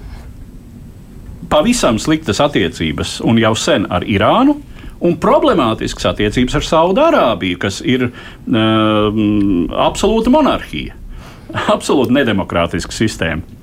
[1.49, 4.60] pavisam sliktas attiecības un jau sen ar Irānu.
[4.99, 9.19] Un problemātisks attiecības ar Saudārābiju, kas ir uh,
[9.88, 10.97] absolūta monarhija,
[11.75, 13.60] absolūti nedemokrātiska sistēma.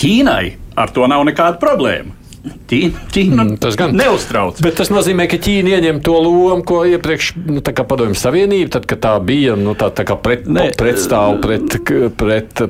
[0.00, 0.44] Ķīnai
[0.80, 2.20] ar to nav nekāda problēma.
[2.40, 4.60] Ķīna, Ķīna mm, tas gan neuztrauc.
[4.64, 9.02] Bet tas nozīmē, ka Ķīna ieņem to lomu, ko iepriekš nu, Padomju Savienība, tad, kad
[9.04, 10.46] tā bija nu, tā, tā pret,
[10.80, 11.80] pretstāv pret,
[12.20, 12.64] pret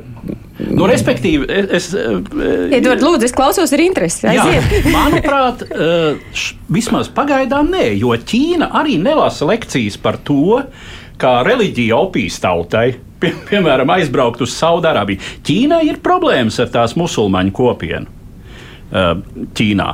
[0.68, 1.46] Nu, respektīvi,
[1.77, 1.90] es.
[1.94, 4.27] Iedod, lūdzu, es klausos ar interesi.
[4.29, 4.44] Jā,
[4.96, 5.64] manuprāt,
[6.35, 10.61] š, vismaz pagaidām nē, jo Ķīna arī nelasa lekcijas par to,
[11.20, 12.88] kā reliģija opīs tautai.
[13.20, 15.20] Pie, piemēram, aizbraukt uz Saudārābiju.
[15.44, 18.20] Ķīnai ir problēmas ar tās musulmaņu kopienu
[19.57, 19.90] Ķīnā.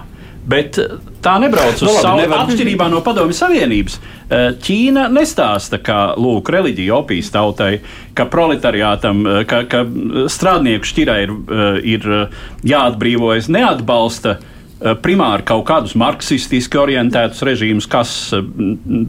[0.46, 0.78] Bet
[1.24, 2.44] tā nebrauc uz no, nu, savu nevar...
[2.46, 3.98] atšķirībā no Padomju Savienības.
[4.62, 7.72] Ķīna nestāsta, ka lūk, reliģija opijas tautai,
[8.14, 9.82] ka proletariātam, ka, ka
[10.30, 11.35] strādnieku šķirai ir,
[11.96, 12.11] ir
[12.66, 18.44] jāatbrīvojas, neatbalsta uh, Eh, primāri kaut kādus marksistiski orientētus režīmus, kas eh,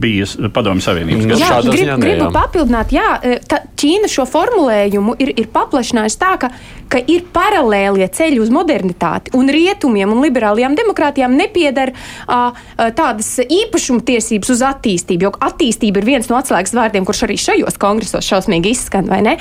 [0.00, 1.52] bija Padomju Savienības gadsimta.
[1.52, 2.32] Jā, grib, ziņā, gribu jā.
[2.32, 6.50] papildināt, jā, eh, tā, Ķīna šo formulējumu ir, ir paplašinājusi tā, ka,
[6.90, 14.02] ka ir paralēlie ceļi uz modernitāti, un rietumiem un liberālajām demokrātijām nepieder uh, tādas īpašuma
[14.08, 18.72] tiesības uz attīstību, jo attīstība ir viens no atslēgas vārdiem, kurš arī šajos kongresos šausmīgi
[18.74, 19.36] izskan, vai ne?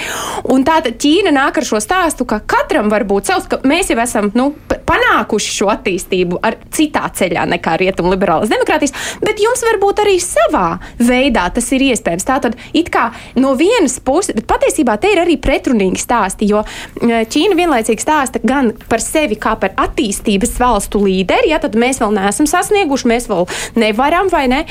[0.54, 3.98] Un tātad Ķīna nāk ar šo stāstu, ka katram var būt savs, ka mēs jau
[4.04, 9.64] esam nu, panākuši šo attīstību attīstību ar citā ceļā nekā rietumu liberālas demokrātijas, bet jums
[9.66, 12.26] varbūt arī savā veidā tas ir iespējams.
[12.26, 16.64] Tātad it kā no vienas puses, bet patiesībā te ir arī pretrunīgi stāsti, jo
[16.98, 22.16] Ķīna vienlaicīgi stāsta gan par sevi kā par attīstības valstu līderi, ja tad mēs vēl
[22.18, 24.64] neesam sasnieguši, mēs vēl nevaram vai ne.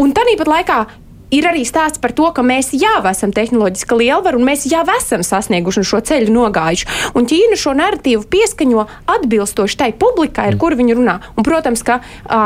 [0.00, 0.84] Un tāpat laikā
[1.34, 5.24] ir arī stāsts par to, ka mēs jau esam tehnoloģiski lielvaru un mēs jau esam
[5.26, 6.88] sasnieguši šo ceļu nogājuši.
[7.18, 8.86] Un Ķīna šo narratīvu pieskaņo
[9.16, 11.16] atbilstoši tai publikai, ar kuru viņi runā.
[11.34, 12.42] Un, protams, ka a,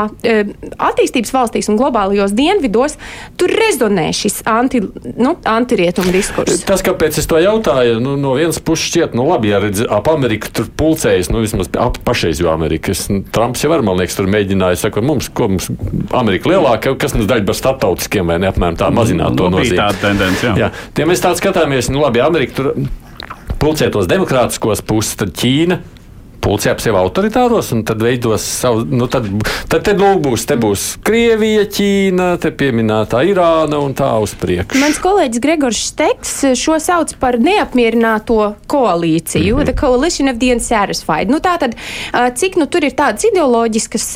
[0.89, 2.97] attīstības valstīs un globālajos dienvidos
[3.39, 4.81] tur rezonē šis anti,
[5.17, 6.65] nu, antirietumu diskurss.
[6.67, 10.09] Tas, kāpēc es to jautāju, nu, no vienas puses šķiet, nu labi, ja redz, ap
[10.11, 13.05] Ameriku tur pulcējas, nu vismaz ap pašreiz jau Amerikas.
[13.35, 15.69] Trumps jau var, man liekas, tur mēģināja, saka, mums, ko mums
[16.17, 19.79] Amerika lielāka, kas mums daļa par starptautiskiem vai ne apmēram tā mazināt to nozīmi.
[19.79, 20.53] Tāda tendence, jā.
[20.65, 20.69] jā.
[20.97, 22.73] Tie mēs tā skatāmies, nu labi, Amerika tur
[23.61, 25.81] pulcētos demokrātiskos puses, tad Ķīna
[26.41, 29.27] pulcē ap sevi autoritāros un tad veidos savu, nu tad,
[29.71, 34.79] tad te lūk būs, te būs Krievija, Ķīna, te pieminētā Irāna un tā uz priekšu.
[34.81, 38.39] Mans kolēģis Gregors Šteks šo sauc par neapmierināto
[38.71, 39.65] koalīciju, mm -hmm.
[39.65, 41.29] the coalition of the unsatisfied.
[41.29, 41.75] Nu, tā tad,
[42.35, 44.07] cik nu tur ir tādas ideoloģiskas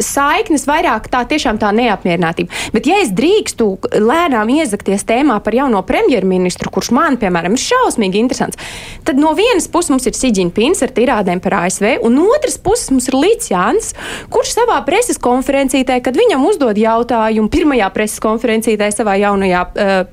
[0.00, 2.50] saiknes, vairāk tā tiešām tā neapmierinātība.
[2.72, 8.22] Bet ja es drīkstu lēnām iezakties tēmā par jauno premjerministru, kurš man, piemēram, ir šausmīgi
[8.22, 8.58] interesants,
[9.04, 10.94] tad no vienas puses mums ir Siģiņpins ar
[11.24, 13.94] tirādēm par ASV, un no otras puses mums ir Līķjāns,
[14.32, 20.04] kurš savā preses konferencītē, kad viņam uzdod jautājumu, pirmajā preses konferencītē savā jaunajā uh,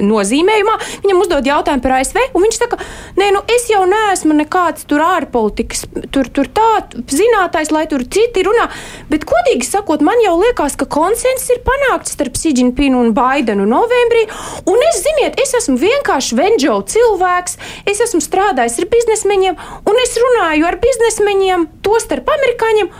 [0.00, 2.78] nozīmējumā, viņam uzdod jautājumu par ASV, un viņš saka,
[3.18, 6.70] nē, nu es jau neesmu nekāds tur ārpolitikas, tur, tur tā
[7.10, 8.68] zinātājs, lai tur citi runā,
[9.10, 14.26] bet godīgi sakot, man jau liekas, ka konsensus ir panākts starp Siģiņpinu un Baidenu novembrī,
[14.70, 17.58] un es, ziniet, es esmu vienkārši venģo cilvēks,
[17.90, 19.58] es esmu strādājis ar biznesmeņiem,
[19.90, 22.90] un es runāju ar biznesmeņiem, tostarp amerikāņiem.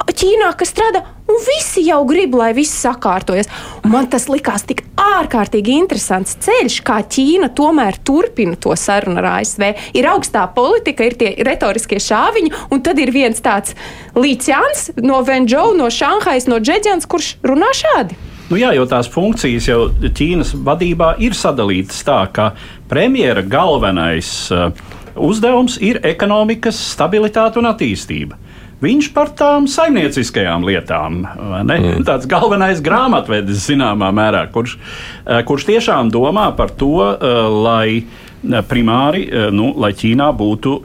[0.00, 3.50] Ķīnā, kas strādā, un visi jau grib, lai viss sakārtojas.
[3.84, 9.28] Un man tas likās tik ārkārtīgi interesants ceļš, kā Ķīna tomēr turpina to sarunu ar
[9.36, 9.66] ASV.
[10.00, 13.76] Ir augstā politika, ir tie retoriskie šāviņi, un tad ir viens tāds
[14.16, 18.16] līdzjāns no Venžou, no Šanhais, no Džedžans, kurš runā šādi.
[18.50, 22.48] Nu jā, jo tās funkcijas jau Ķīnas vadībā ir sadalītas tā, ka
[22.90, 24.72] premjera galvenais uh,
[25.16, 28.38] uzdevums ir ekonomikas stabilitāte un attīstība.
[28.80, 32.04] Viņš par tām saimnieciskajām lietām, mm.
[32.08, 34.78] tāds galvenais grāmatvedis zināmā mērā, kurš,
[35.26, 40.78] eh, kurš tiešām domā par to, eh, lai eh, primāri, nu, lai Ķīnā būtu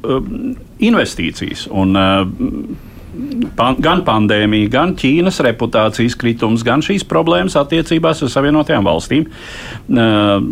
[0.83, 1.69] investīcijas.
[1.71, 1.95] Un,
[3.57, 9.27] pan, gan pandēmija, gan Ķīnas reputācijas kritums, gan šīs problēmas attiecībās ar Savienotajām valstīm.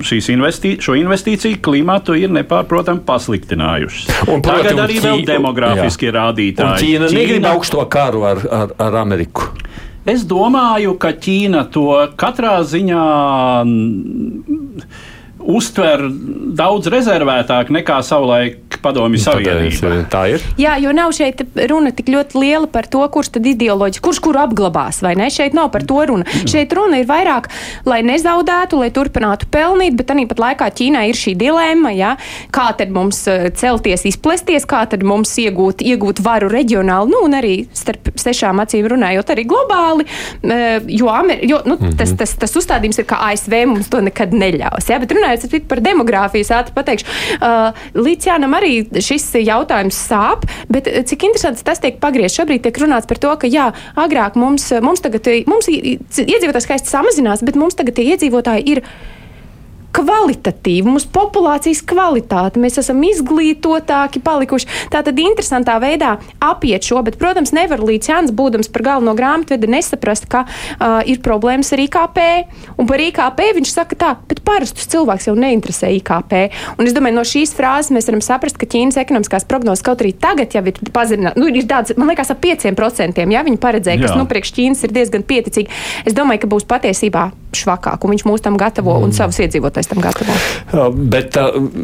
[0.09, 4.11] Šīs investī, šo investīciju klimatu ir nepārprotami pasliktinājušas.
[4.27, 6.69] Un, proti, Tagad arī vēl demogrāfiskie rādītāji.
[6.69, 9.51] Un Ķīna, Ķīna negrib augsto karu ar, ar, ar Ameriku.
[10.09, 11.87] Es domāju, ka Ķīna to
[12.19, 13.03] katrā ziņā
[15.43, 16.05] uztver
[16.57, 19.93] daudz rezervētāk nekā savulaik padomju nu, savienība.
[20.11, 20.43] Tā ir.
[20.59, 21.41] Jā, jo nav šeit
[21.71, 25.29] runa tik ļoti liela par to, kurš tad ideoloģiski, kurš kuru apglabās, vai ne?
[25.33, 26.27] Šeit nav par to runa.
[26.27, 26.49] Mm.
[26.51, 27.49] Šeit runa ir vairāk,
[27.89, 32.15] lai nezaudētu, lai turpinātu pelnīt, bet arī pat laikā Ķīnā ir šī dilemma, ja?
[32.53, 37.37] kā tad mums eh, celties, izplesties, kā tad mums iegūt, iegūt varu reģionāli, nu un
[37.37, 40.07] arī starp sešām acīm runājot arī globāli,
[40.43, 41.97] eh, jo, Amer, jo nu, mm -hmm.
[41.97, 44.89] tas, tas, tas uzstādījums ir, ka ASV mums to nekad neļaus.
[44.89, 44.99] Ja?
[44.99, 45.32] Bet runājot
[45.69, 47.07] par demogrāfiju, ātri pateikšu,
[47.39, 48.73] uh, līdz Jānam arī
[49.03, 52.37] šis jautājums sāp, bet uh, cik interesants tas tiek pagriezts.
[52.39, 57.43] Šobrīd tiek runāts par to, ka jā, agrāk mums, mums tagad, mums iedzīvotāju skaits samazinās,
[57.45, 58.85] bet mums tagad tie iedzīvotāji ir
[59.93, 64.69] kvalitatīvi, mūsu populācijas kvalitāte, mēs esam izglītotāki palikuši.
[64.93, 69.69] Tā tad interesantā veidā apiet šo, bet, protams, nevar līdz Jānis būdams par galveno grāmatvedi
[69.69, 72.21] nesaprast, ka uh, ir problēmas ar IKP.
[72.81, 76.39] Un par IKP viņš saka tā, bet parastus cilvēks jau neinteresē IKP.
[76.77, 80.15] Un es domāju, no šīs frāzes mēs varam saprast, ka Ķīnas ekonomiskās prognozes kaut arī
[80.17, 81.39] tagad jau ir pazeminātas.
[81.39, 84.97] Nu, ir tāds, man liekas, ap 5%, ja viņi paredzēja, kas nu priekš Ķīnas ir
[84.97, 85.81] diezgan pieticīgi.
[86.07, 89.07] Es domāju, ka būs patiesībā švakāk, un viņš mūs tam gatavo mm.
[89.07, 90.99] un savus iedzīvotājus tam gatavojam.
[91.13, 91.37] Bet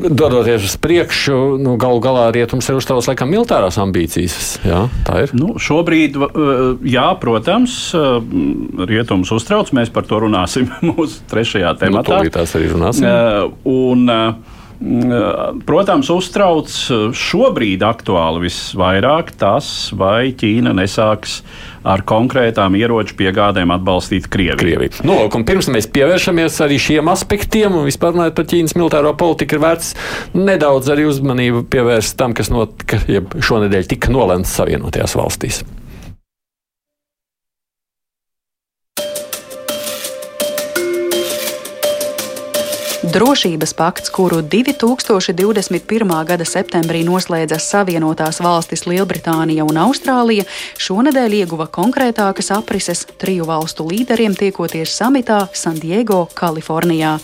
[0.09, 4.59] dodoties uz priekšu, nu, galu galā rietums ir uzstāvus laikam militārās ambīcijas.
[4.67, 5.33] Jā, tā ir.
[5.37, 6.19] Nu, šobrīd,
[6.89, 7.79] jā, protams,
[8.89, 9.73] rietums uztrauc.
[9.75, 12.23] Mēs par to runāsim mūsu trešajā nu, tematā.
[12.23, 13.09] Nu, tās arī runāsim.
[13.69, 14.07] Un,
[14.79, 16.71] Protams, uztrauc
[17.19, 21.41] šobrīd aktuāli visvairāk tas, vai Ķīna nesāks
[21.83, 24.59] ar konkrētām ieroču piegādēm atbalstīt Krieviju.
[24.59, 25.03] Krieviju.
[25.03, 29.57] Nu, lūk, pirms mēs pievēršamies arī šiem aspektiem un vispār runājot par Ķīnas militāro politiku,
[29.57, 29.91] ir vērts
[30.37, 33.01] nedaudz arī uzmanību pievērst tam, kas notika
[33.35, 35.61] šonadēļ tika nolemts Savienotajās valstīs.
[43.13, 46.11] Drošības pakts, kuru 2021.
[46.25, 50.43] gada septembrī noslēdza Savienotās valstis Lielbritānija un Austrālija,
[50.77, 57.15] šonadēļ ieguva konkrētākas aprises triju valstu līderiem tiekoties samitā San Diego, Kalifornijā.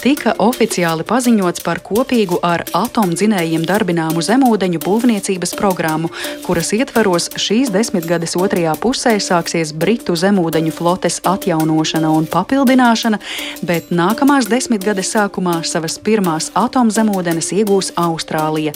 [0.00, 6.12] Tika oficiāli paziņots par kopīgu ar atomdzinējiem darbināmu zemūdeņu būvniecības programmu,
[6.48, 13.20] kuras ietvaros šīs desmitgades otrajā pusē sāksies Britu zemūdeņu flotes atjaunošana un papildināšana,
[13.68, 18.72] bet nākamās desmitgades sāksies sākumā savas pirmās atomzemūdenes iegūs Austrālija.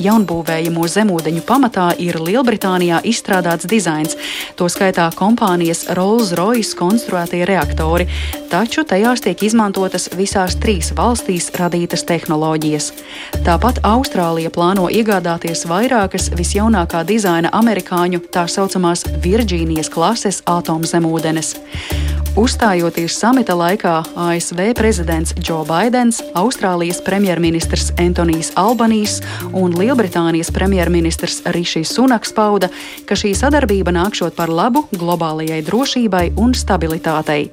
[0.00, 4.16] Jaunbūvējamo zemūdeņu pamatā ir Lielbritānijā izstrādāts dizains,
[4.56, 8.08] to skaitā kompānijas Rolls-Royce konstruētie reaktori,
[8.52, 12.90] taču tajās tiek izmantotas visās trīs valstīs radītas tehnoloģijas.
[13.46, 21.56] Tāpat Austrālija plāno iegādāties vairākas visjaunākā dizaina amerikāņu tā saucamās Virģīnijas klases atomzemūdenes.
[22.32, 29.18] Uzstājoties samita laikā, ASV prezidents Joe Bidenis, Austrālijas premjerministrs Antonijs Albanīs
[29.52, 32.70] un Lielbritānijas premjerministrs Rišijs Sunaks pauda,
[33.04, 37.50] ka šī sadarbība nākšot par labu globālajai drošībai un stabilitātei.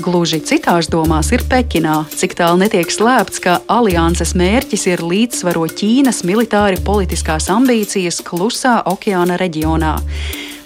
[0.00, 6.22] Gluži citās domās ir Pekinā, cik tālu netiek slēpts, ka alianses mērķis ir līdzsvarot Ķīnas
[6.28, 9.96] militāri politiskās ambīcijas klusā okeāna reģionā.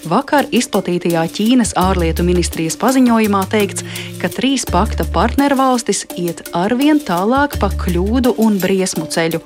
[0.07, 3.87] Vakar izplatītajā Ķīnas ārlietu ministrijas paziņojumā teikts,
[4.21, 9.43] ka trīs pakta partnervalstis iet arvien tālāk pa kļūdu un briesmu ceļu.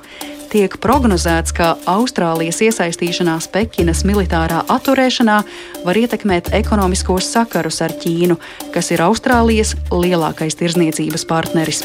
[0.50, 5.36] Tiek prognozēts, ka Austrālijas iesaistīšanās Pekinas militārā atturēšanā
[5.84, 8.34] var ietekmēt ekonomiskos sakarus ar Ķīnu,
[8.74, 11.84] kas ir Austrālijas lielākais tirzniecības partneris.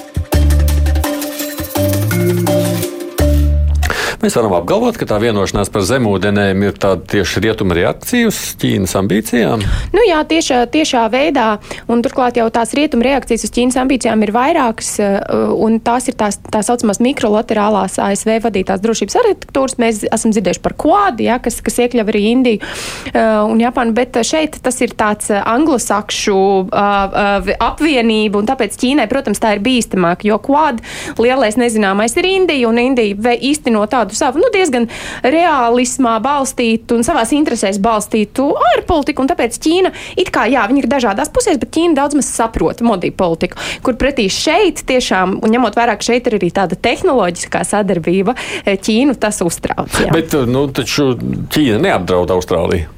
[4.25, 8.95] Mēs varam apgalvot, ka tā vienošanās par zemūdenēm ir tāda tieši rietuma reakcija uz Ķīnas
[8.97, 9.61] ambīcijām.
[9.93, 14.31] Nu, jā, tiešā, tiešā veidā, un turklāt jau tās rietuma reakcijas uz Ķīnas ambīcijām ir
[14.33, 19.77] vairākas, uh, un tās ir tās tā saucamās mikrolaterālās ASV vadītās drošības arhitektūras.
[19.83, 24.17] Mēs esam dzirdējuši par kvādu, ja, kas, kas iekļauj arī Indiju uh, un Japānu, bet
[24.25, 26.39] šeit tas ir tāds uh, anglosakšu
[26.73, 30.81] apvienība, un tāpēc Ķīnai, protams, tā ir bīstamāk, jo kvāda
[31.21, 34.87] lielais nezināmais ir Indija, un Indija īsteno tādu tādu savu nu, diezgan
[35.23, 39.25] realismā balstītu un savās interesēs balstītu ārpolitiku.
[39.25, 43.17] Tāpēc Ķīna it kā, jā, viņi ir dažādās pusēs, bet Ķīna daudz maz saprot modību
[43.17, 48.35] politiku, kur pretī šeit tiešām, un ņemot vērā, ka šeit ir arī tāda tehnoloģiskā sadarbība,
[48.65, 49.91] Ķīnu tas uztrauc.
[50.01, 50.13] Jā.
[50.15, 52.91] Bet, nu, taču Ķīna neapdraud Austrāliju.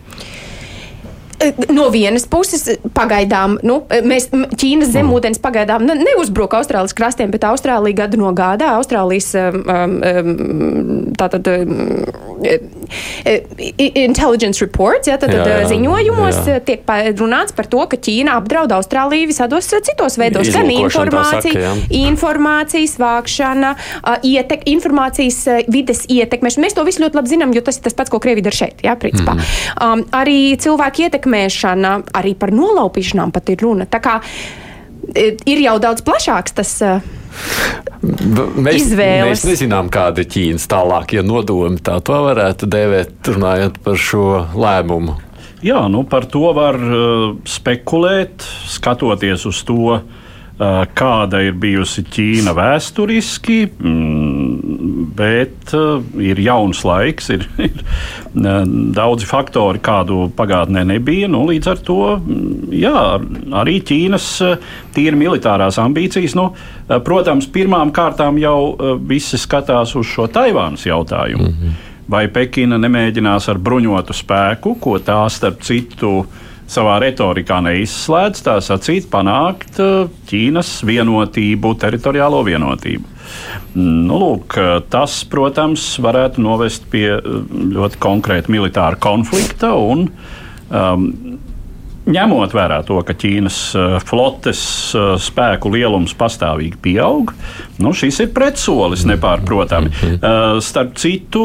[1.70, 2.64] No vienas puses,
[2.98, 3.76] pagaidām, nu,
[4.10, 9.60] mēs Ķīnas zemūdens pagaidām ne, neuzbruka Austrālijas krastiem, bet Austrālija gadu no gada Austrālijas um,
[9.70, 11.94] um, tātad um,
[13.78, 16.58] intelligence reports, ja, tad, jā, jā, ziņojumos jā.
[16.66, 22.98] tiek runāts par to, ka Ķīna apdraud Austrāliju visādos citos veidos, gan informācija, saka, informācijas
[23.02, 23.76] vākšana,
[24.26, 26.66] ietek, informācijas vides ietekmēšana.
[26.66, 28.82] Mēs to visu ļoti labi zinām, jo tas ir tas pats, ko Krievija dara šeit,
[28.86, 29.38] jā, principā.
[29.38, 29.48] Mm.
[29.86, 33.86] Um, arī cilvēku ietekmē ietekmēšana, arī par nolaupīšanām pat ir runa.
[33.86, 34.22] Tā kā
[35.14, 36.82] e, ir jau daudz plašāks tas.
[36.82, 37.00] E,
[38.02, 39.30] mēs, izvēles.
[39.30, 41.80] mēs nezinām, kāda ir Ķīnas tālākie nodomi.
[41.80, 45.18] Tā to varētu dēvēt, runājot par šo lēmumu.
[45.66, 50.27] Jā, nu par to var uh, spekulēt, skatoties uz to, uh,
[50.58, 58.64] kāda ir bijusi Ķīna vēsturiski, mm, bet eh, ir jauns laiks, ir, ir eh,
[58.98, 61.30] daudzi faktori, kādu pagātnē nebija.
[61.30, 63.04] Nu, līdz ar to mm, jā,
[63.62, 64.32] arī Ķīnas
[64.98, 66.34] tīri militārās ambīcijas.
[66.38, 66.50] Nu,
[67.06, 71.52] protams, pirmām kārtām jau visi skatās uz šo Taivānas jautājumu.
[71.52, 71.86] Mm -hmm.
[72.08, 78.58] Vai Pekina nemēģinās ar bruņotu spēku, ko tā starp citu uh, savā retorikā neizslēdz tā
[78.64, 83.14] sacīt, panākt uh, Ķīnas vienotību, teritoriālo vienotību.
[83.78, 84.56] Nu, lūk,
[84.92, 87.40] tas, protams, varētu novest pie uh,
[87.78, 91.10] ļoti konkrēta militāra konflikta un um,
[92.08, 94.62] ņemot vērā to, ka Ķīnas uh, flotes
[94.96, 97.34] uh, spēku lielums pastāvīgi pieaug,
[97.84, 99.92] nu, šis ir pretsolis nepārprotami.
[99.92, 101.44] Uh, starp citu,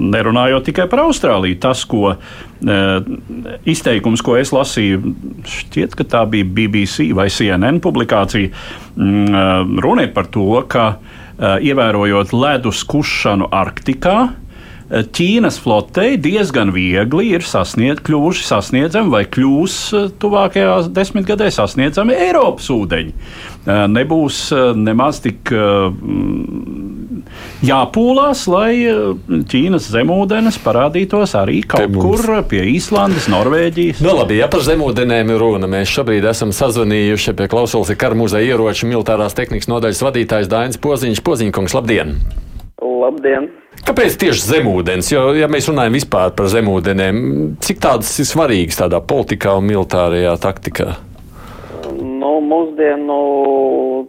[0.00, 2.14] nerunājot tikai par Austrāliju, tas, ko
[3.64, 5.14] izteikums, ko es lasīju,
[5.48, 8.50] šķiet, ka tā bija BBC vai CNN publikācija,
[9.00, 10.90] mm, runa ir par to, ka
[11.40, 14.18] ievērojot ledus kušanu Arktikā,
[14.90, 22.66] Ķīnas flotei diezgan viegli ir sasniegt, kļuvuši sasniedzami vai kļūs eh, tuvākajās desmitgadē sasniedzami Eiropas
[22.74, 23.14] ūdeņi.
[23.14, 25.54] Eh, nebūs eh, nemaz tik
[27.66, 28.72] jāpūlās, lai
[29.52, 34.02] Ķīnas zemūdens parādītos arī kaut kur pie Īslandes, Norvēģijas.
[34.02, 38.56] Nu, labi, ja par zemūdenēm ir runa, mēs šobrīd esam sazvanījuši pie klausulas kara muzeja
[38.56, 41.26] ieroču militārās tehnikas nodaļas vadītājs Dainis Poziņš.
[41.30, 42.16] Poziņkungs, labdien!
[42.80, 43.50] Labdien!
[43.86, 45.08] Kāpēc tieši zemūdens?
[45.12, 47.20] Jo, ja mēs runājam vispār par zemūdenēm,
[47.64, 50.96] cik tādas ir svarīgas tādā politikā un militārajā taktikā?
[52.00, 53.16] Nu, mūsdienu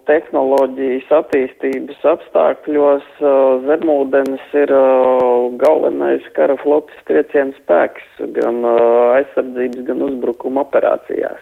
[0.07, 9.87] tehnoloģijas attīstības apstākļos uh, zemūdens ir uh, galvenais kara flotes trieciena spēks gan uh, aizsardzības,
[9.87, 11.41] gan uzbrukuma operācijās.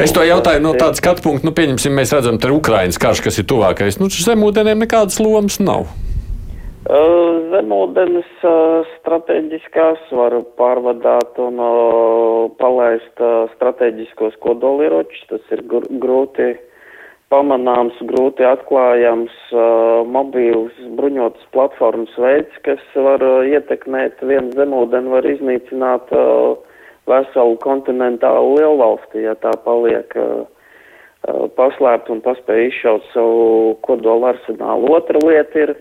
[0.00, 3.40] Es to jautāju no tāda skatu punkta, nu, pieņemsim, mēs redzam, ka Ukraiņas karš, kas
[3.42, 5.90] ir tuvākais, nu, zemūdenēm nekādas lomas nav.
[6.80, 8.28] Zemūdens
[8.94, 11.60] strateģiskās var pārvadāt un
[12.56, 13.20] palaist
[13.56, 15.26] strateģiskos kodolieročus.
[15.28, 16.54] Tas ir grūti
[17.28, 19.34] pamanāms, grūti atklājams,
[20.08, 26.08] mobīls bruņotas platformas veids, kas var ietekmēt vienu zemūdeni, var iznīcināt
[27.10, 30.16] veselu kontinentālu lielvalsti, ja tā paliek
[31.60, 34.94] paslēpt un paspēj izšaut savu kodola arsenālu.
[34.96, 35.76] Otra lieta ir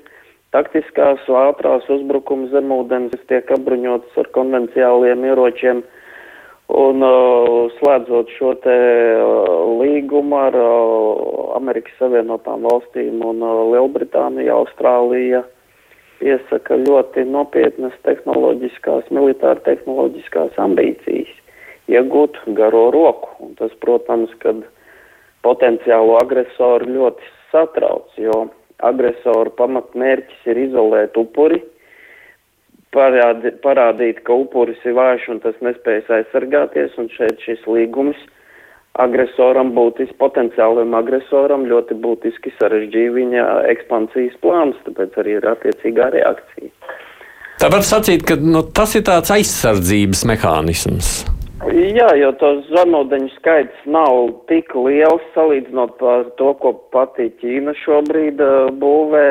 [0.55, 5.83] taktiskās ātrās uzbrukuma zemūdens, tiek apbruņotas ar konvenciāliem ieročiem.
[6.69, 8.75] Un uh, slēdzot šo te
[9.17, 15.41] uh, līgumu ar uh, Amerikas Savienotām valstīm un uh, Lielbritāniju, Austrālija
[16.21, 21.33] iesaka ļoti nopietnas tehnoloģiskās, militāra tehnoloģiskās ambīcijas
[21.89, 23.33] iegūt garo roku.
[23.41, 24.61] Un tas, protams, kad
[25.41, 28.45] potenciālo agresoru ļoti satrauc, jo
[28.85, 31.59] agresoru pamatmērķis ir izolēt upuri,
[32.95, 38.19] parādi, parādīt, ka upuris ir vājš un tas nespējas aizsargāties, un šeit šis līgums
[38.99, 46.73] agresoram būtiski, potenciālam agresoram ļoti būtiski sarežģīja viņa ekspansijas plānus, tāpēc arī ir attiecīgā reakcija.
[47.59, 51.11] Tā var sacīt, ka nu, tas ir tāds aizsardzības mehānisms.
[51.67, 58.39] Jā, jo tos zemūdeņu skaits nav tik liels salīdzinot ar to, ko pati Ķīna šobrīd
[58.39, 59.25] uh, būvē.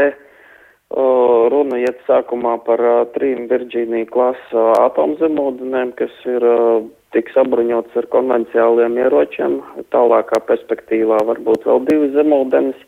[0.88, 6.84] Uh, runa iet sākumā par uh, trim Virģīnija klasa atomzemūdenēm, kas ir uh,
[7.16, 9.58] tiks sabruņots ar konvenciāliem ieročiem.
[9.92, 12.87] Tālākā perspektīvā varbūt vēl divi zemūdenes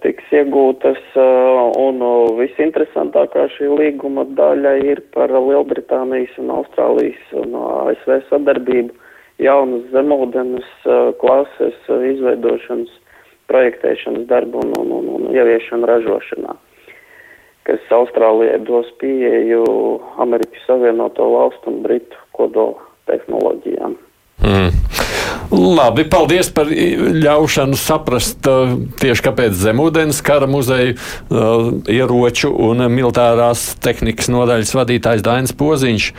[0.00, 2.00] tiks iegūtas, un
[2.38, 8.94] visinteresantākā šī līguma daļa ir par Lielbritānijas un Austrālijas un ASV sadarbību
[9.44, 10.68] jaunas zemūdens
[11.20, 12.92] klases izveidošanas,
[13.50, 16.56] projektēšanas darbu un, un, un, un ieviešanu ražošanā,
[17.68, 19.66] kas Austrālijai dos pieeju
[20.24, 22.80] Amerikas Savienoto valstu un Britu kodola
[23.10, 23.98] tehnoloģijām.
[24.40, 24.73] Mm.
[25.64, 28.44] Labi, paldies par ļaušanu saprast
[29.00, 30.92] tieši kāpēc Zemūdens kara muzeja
[31.90, 36.10] ieroču un militārās tehnikas nodaļas vadītājs Dainis Poziņš.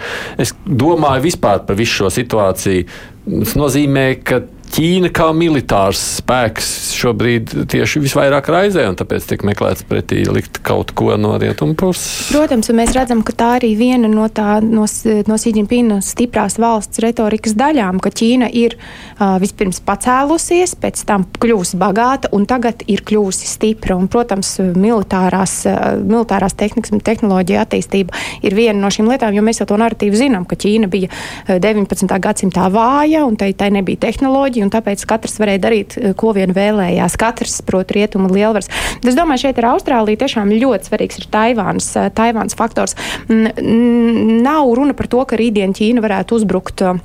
[0.41, 2.87] Es domāju vispār par visu šo situāciju.
[3.25, 4.41] Tas nozīmē, ka
[4.73, 10.91] Ķīna kā militārs spēks šobrīd tieši visvairāk raizē, un tāpēc tiek meklēts pretī likt kaut
[10.97, 12.27] ko no rietumu puses.
[12.33, 14.83] Protams, mēs redzam, ka tā arī viena no, tā, no,
[15.29, 21.79] no Sīdņpina stiprās valsts retorikas daļām, ka Ķīna ir uh, vispirms pacēlusies, pēc tam kļūsi
[21.79, 23.95] bagāta un tagad ir kļūsi stipra.
[23.95, 29.45] Un, protams, militārās, uh, militārās tehnikas un tehnoloģija attīstība ir viena no šīm lietām, jo
[29.45, 31.11] mēs jau to narratīvu zinām, ka Ķīna bija
[31.47, 32.11] 19.
[32.27, 36.53] gadsimtā vāja un tai, tai nebija tehnoloģija un tāpēc katrs varēja darīt, eh, ko vien
[36.55, 37.17] vēlējās.
[37.21, 38.69] Katrs, protams, rietumu lielvars.
[39.05, 42.95] Es domāju, šeit ar Austrāliju tiešām ļoti svarīgs ir Taivāns, eh, Taivāns faktors.
[43.29, 46.81] Nav runa par to, ka rītdien Ķīna varētu uzbrukt.
[46.81, 46.99] Eh,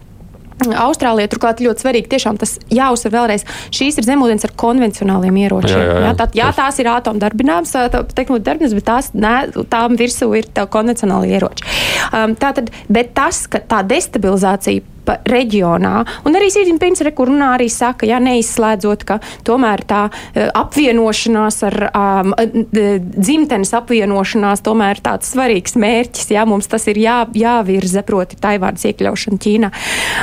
[0.61, 3.47] Austrālijā turklāt ļoti svarīgi, tiešām tas jāuzsver vēlreiz.
[3.73, 5.73] Šīs ir zemūdens ar konvencionāliem ieročiem.
[5.73, 6.03] Jā, jā, jā.
[6.05, 7.73] Jā, tā, jā tās ir atomdarbināmas,
[8.13, 11.65] tehnoloģija darbināmas, bet tās, ne, tām virsū ir konvencionāli ieroči.
[12.13, 14.85] Um, tātad, bet tas, ka tā destabilizācija
[15.29, 15.95] reģionā.
[16.29, 22.35] Un arī Sīdņpins runā arī saka, ja neizslēdzot, ka tomēr tā uh, apvienošanās ar um,
[22.71, 26.31] dzimtenes apvienošanās tomēr ir tāds svarīgs mērķis.
[26.35, 29.73] Ja, mums tas ir jā, jāvirza, proti Taivānas iekļaušana Ķīnā,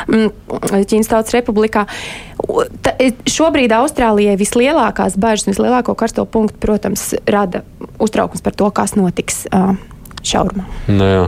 [0.08, 1.88] Ķīnas Tautas Republikā.
[2.86, 7.64] Ta, e, šobrīd Austrālijai vislielākās bažas vislielāko karsto punktu, protams, rada
[8.04, 9.46] uztraukums par to, kas notiks.
[9.52, 9.76] Uh,
[10.32, 10.66] šaurumā.
[10.92, 11.28] Nu, jā.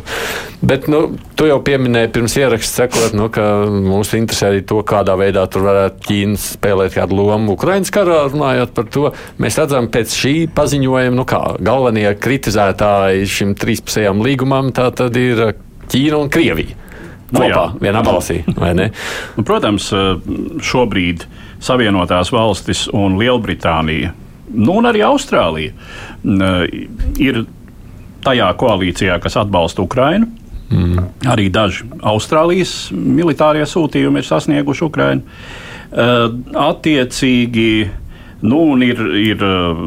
[0.59, 1.01] Bet nu,
[1.39, 5.63] tu jau pieminēji pirms ieraksta sekot, nu, ka mūs interesē arī to, kādā veidā tur
[5.69, 8.19] varētu Ķīna spēlēt kādu lomu Ukraiņas karā.
[8.33, 9.05] Runājot par to,
[9.39, 15.53] mēs redzam pēc šī paziņojuma, nu, kā galvenie kritizētāji šim trīspusējam līgumam, tā tad ir
[15.89, 16.75] Ķīna un Krievija.
[17.29, 17.65] Nu, kopā, jā.
[17.83, 18.89] vienā balsī, vai ne?
[19.37, 19.91] Nu, protams,
[20.65, 21.27] šobrīd
[21.61, 24.13] Savienotās valstis un Lielbritānija,
[24.55, 25.75] nu un arī Austrālija,
[27.21, 27.43] ir
[28.25, 30.29] tajā koalīcijā, kas atbalsta Ukrainu.
[30.69, 31.07] Mm.
[31.29, 35.39] Arī daži Austrālijas militārie sūtījumi ir sasnieguši Ukrainu.
[35.89, 36.27] Uh,
[36.61, 37.71] attiecīgi,
[38.45, 39.81] nu, ir, ir uh,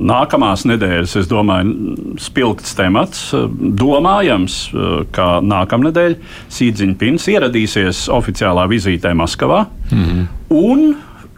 [0.00, 3.26] nākamās nedēļas, es domāju, spilgts temats.
[3.60, 6.16] Domājams, uh, ka nākamnedēļ
[6.56, 9.66] Sīdziņpins ieradīsies oficiālā vizītē Maskavā.
[9.92, 10.26] Mm.
[10.56, 10.88] Un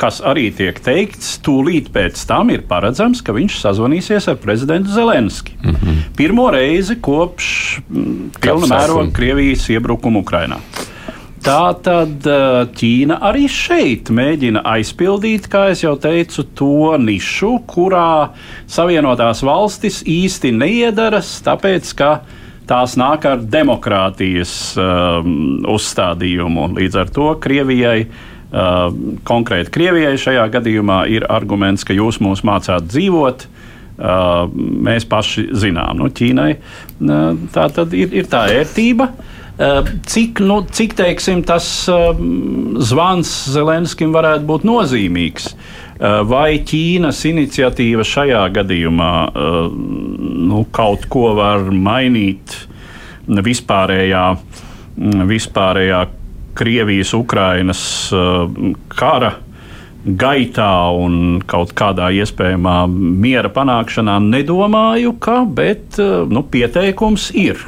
[0.02, 5.54] kas arī tiek teikts, tūlīt pēc tam ir paredzams, ka viņš sazvanīsies ar prezidentu Zelenski.
[5.62, 6.00] Mm -hmm.
[6.18, 10.58] Pirmo reizi kopš mm, pilna mēroga Krievijas iebrukuma Ukrainā.
[11.42, 12.26] Tā tad
[12.78, 18.28] Ķīna arī šeit mēģina aizpildīt, kā jau teicu, to nišu, kurā
[18.66, 22.20] Savienotās valstis īsti neiedaras, tāpēc ka
[22.66, 26.68] tās nāk ar demokrātijas um, uzstādījumu.
[26.78, 32.88] Līdz ar to Krievijai, uh, konkrēti Krievijai šajā gadījumā ir arguments, ka jūs mūs mācāt
[32.90, 33.46] dzīvot.
[34.82, 36.50] Mēs paši zinām, nu, Ķīnai
[37.52, 39.10] tā tad ir, ir tā ērtība.
[40.08, 41.66] Cik, nu, cik teiksim, tas
[42.88, 45.52] zvans Zelenskim varētu būt nozīmīgs?
[46.26, 49.12] Vai Ķīnas iniciatīva šajā gadījumā
[50.48, 52.56] nu, kaut ko var mainīt
[53.28, 54.24] vispārējā,
[55.30, 56.00] vispārējā
[56.58, 57.82] Krievijas-Ukrainas
[58.92, 59.32] kara
[60.02, 67.62] gaitā un kaut kādā iespējamā miera panākšanā nedomāju, ka, bet nu, pieteikums ir.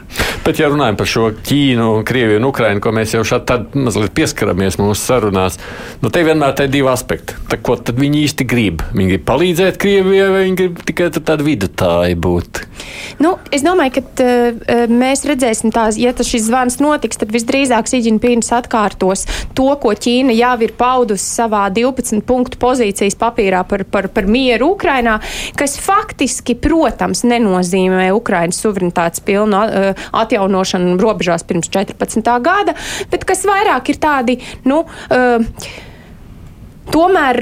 [0.45, 4.76] Bet, ja runājam par šo Ķīnu, Krieviju un Ukrainu, ko mēs jau šādi mazliet pieskaramies
[4.76, 5.57] mūsu sarunās,
[6.03, 7.38] nu te vienmēr ir divi aspekti.
[7.49, 8.84] Tā, ko tad viņi īsti grib?
[8.92, 12.61] Viņi grib palīdzēt Krievijai vai viņi grib tikai tādu vidutāju būt?
[13.24, 17.88] Nu, es domāju, ka uh, mēs redzēsim, tās, ja tas šis zvans notiks, tad visdrīzāk
[17.88, 19.24] Sīdžinpīns atkārtos
[19.57, 24.74] to, ko Ķīna jau ir paudusi savā 12 punktu pozīcijas papīrā par, par, par mieru
[24.74, 25.16] Ukrainā,
[25.57, 32.30] kas faktiski, protams, nenozīmē Ukrainas suverenitātes pilnu uh, atjaunošanu robežās pirms 14.
[32.45, 32.76] gada,
[33.11, 35.82] bet kas vairāk ir tādi, nu, uh,
[36.85, 37.39] Tomēr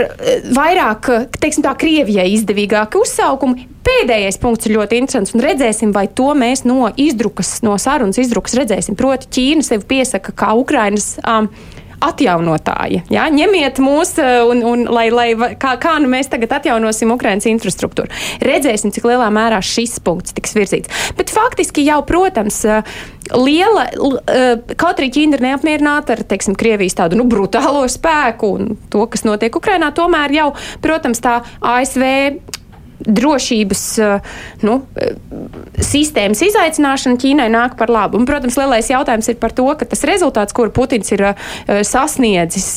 [0.55, 1.09] vairāk,
[1.43, 3.65] teiksim tā, Krievijai izdevīgāki uzsaukumi.
[3.83, 8.55] Pēdējais punkts ir ļoti interesants, un redzēsim, vai to mēs no izdrukas, no sarunas izdrukas
[8.61, 8.95] redzēsim.
[8.97, 11.17] Proti, Ķīna sevi piesaka kā Ukrainas.
[11.27, 11.51] Um,
[12.03, 13.03] atjaunotāji.
[13.13, 13.27] Ja?
[13.33, 15.29] Ņemiet mūs, eh, un, un lai, lai,
[15.61, 18.13] kā, kā nu mēs tagad atjaunosim Ukraiņas infrastruktūru.
[18.45, 20.93] Redzēsim, cik lielā mērā šis punkts tiks virzīts.
[21.19, 22.95] Bet faktiski jau, protams, eh,
[23.33, 23.87] liela,
[24.27, 29.07] eh, kaut arī Ķīna ir neapmierināta ar, teiksim, Krievijas tādu nu, brutālo spēku un to,
[29.07, 30.49] kas notiek Ukrainā, tomēr jau,
[30.83, 32.41] protams, tā ASV
[33.07, 34.21] drošības eh,
[34.63, 35.15] nu, eh,
[35.83, 38.19] sistēmas izaicināšana Ķīnai nāk par labu.
[38.21, 41.47] Un, protams, lielais jautājums ir par to, ka tas rezultāts, kuru Putins ir eh,
[41.87, 42.69] sasniedzis,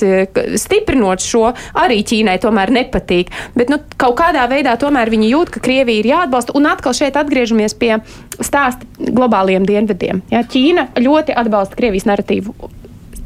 [0.61, 3.34] stiprinot šo, arī Ķīnai tomēr nepatīk.
[3.57, 6.55] Bet nu, kaut kādā veidā tomēr viņi jūt, ka Krievija ir jāatbalsta.
[6.57, 7.97] Un atkal šeit atgriežamies pie
[8.39, 10.23] stāsta globāliem dienvidiem.
[10.34, 12.55] Ja, Ķīna ļoti atbalsta Krievijas narratīvu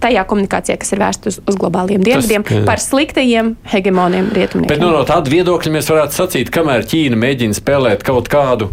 [0.03, 4.67] tajā komunikācijā, kas ir vērsta uz, uz globāliem dienvidiem, Tas, par sliktajiem hegemoniem rietumiem.
[4.71, 8.69] Bet nu, no tāda viedokļa mēs varētu sacīt, kamēr Ķīna mēģina spēlēt kaut kādu,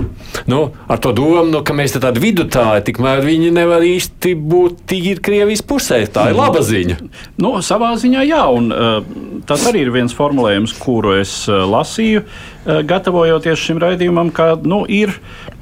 [0.51, 5.22] nu, ar to domu, nu, ka mēs tādi vidutāji, tikmēr viņi nevar īsti būt tīri
[5.22, 6.03] Krievijas pusē.
[6.12, 6.99] Tā ir laba ziņa.
[7.43, 8.99] Nu, savā ziņā jā, un uh,
[9.49, 12.27] tas arī ir viens formulējums, kuru es uh, lasīju.
[12.27, 15.12] Uh, gatavojoties šim raidījumam, ka nu, ir,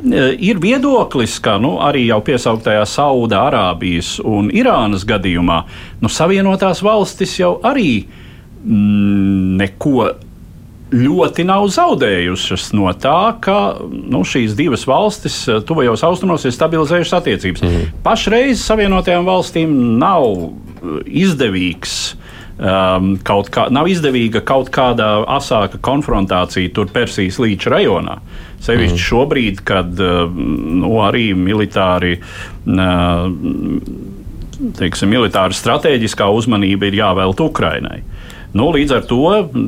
[0.00, 5.62] eh, ir viedoklis, ka nu, arī jau piesauktajā Sauda Arābijas un Irānas gadījumā
[6.00, 8.04] nu, Savienotās valstis jau arī
[8.64, 10.10] mm, neko
[10.94, 17.18] ļoti nav zaudējušas no tā, ka nu, šīs divas valstis eh, tuvajos austrumos ir stabilizējušas
[17.20, 17.64] attiecības.
[17.64, 17.94] Mm.
[18.04, 20.28] Pašreiz Savienotajām valstīm nav
[21.04, 22.14] izdevīgs
[22.58, 28.18] um, kaut kā, nav izdevīga kaut kāda asāka konfrontācija tur Persijas līča rajonā.
[28.64, 29.04] Sevišķi mm.
[29.04, 32.18] šobrīd, kad uh, nu, arī militāri.
[32.64, 33.30] Uh,
[34.78, 38.04] teiksim, militāra strateģiskā uzmanība ir jāvelta Ukrainai.
[38.54, 39.24] Nu, līdz ar to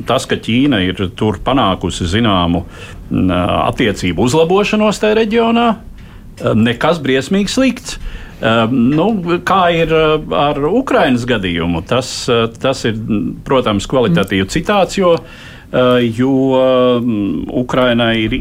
[0.07, 3.33] tas, ka Ķīna ir tur panākusi zināmu uh,
[3.67, 7.97] attiecību uzlabošanos tajā reģionā, uh, nekas briesmīgs slikts.
[7.97, 8.26] Ehm,
[8.69, 9.07] nu,
[9.41, 11.81] kā ir eh, ar Ukraiņas gadījumu?
[11.89, 12.99] Tas, eh, tas ir,
[13.47, 16.61] protams, kvalitatīvi citāts, jo, eh, jo
[17.01, 18.37] mm, Ukraiņai ir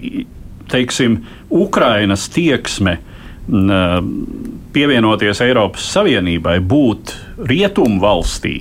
[0.69, 2.99] teiksim, Ukraiņas tieksme
[3.49, 4.13] mm,
[4.77, 7.17] pievienoties Eiropas Savienībai, būt
[7.49, 8.59] rietumu valstī.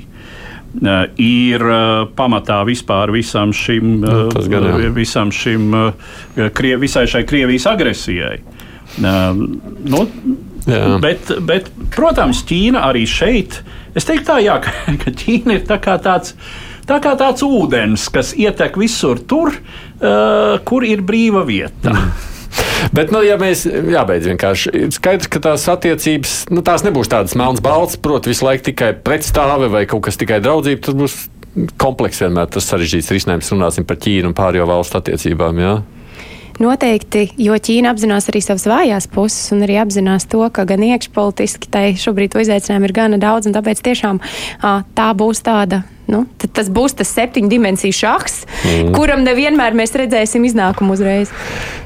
[0.76, 1.62] Ir
[2.20, 5.70] pamatā vispār visam šim, nu, visam šim
[6.84, 8.42] visai šai Krievijas agresijai.
[9.00, 10.02] Nu,
[10.66, 10.96] Jā.
[11.02, 13.60] Bet, bet, protams, Ķīna arī šeit,
[13.98, 14.60] es teiktu, tā, jā,
[15.04, 16.38] ka Ķīna ir tā tāds.
[16.86, 21.90] Tā kā tāds ūdens, kas ietek visur tur, uh, kur ir brīva vieta.
[21.90, 22.34] Mm.
[22.96, 27.36] Bet, nu, ja mēs jābeidz vienkārši, ir skaidrs, ka tās attiecības, nu, tās nebūs tādas
[27.40, 30.84] melnas balts, proti, visu laiku tikai pretstāve vai kaut kas tikai draudzība.
[30.86, 31.18] Tas būs
[31.82, 33.52] komplekss vienmēr tas sarežģīts risinājums.
[33.56, 35.62] Runāsim par Ķīnu un pārējo valstu attiecībām.
[35.64, 35.76] Jā.
[36.62, 41.68] Noteikti, jo Ķīna apzinās arī savas vājās puses un arī apzinās to, ka gan iekšpolitiski
[41.72, 44.22] tai šobrīd to izaicinājumu ir gana daudz, un tāpēc tiešām
[44.96, 45.84] tā būs tāda.
[46.08, 48.92] Nu, tas būs tas septiņu dimensiju šachs, mm.
[48.94, 51.34] kuram nevienmēr mēs redzēsim iznākumu uzreiz.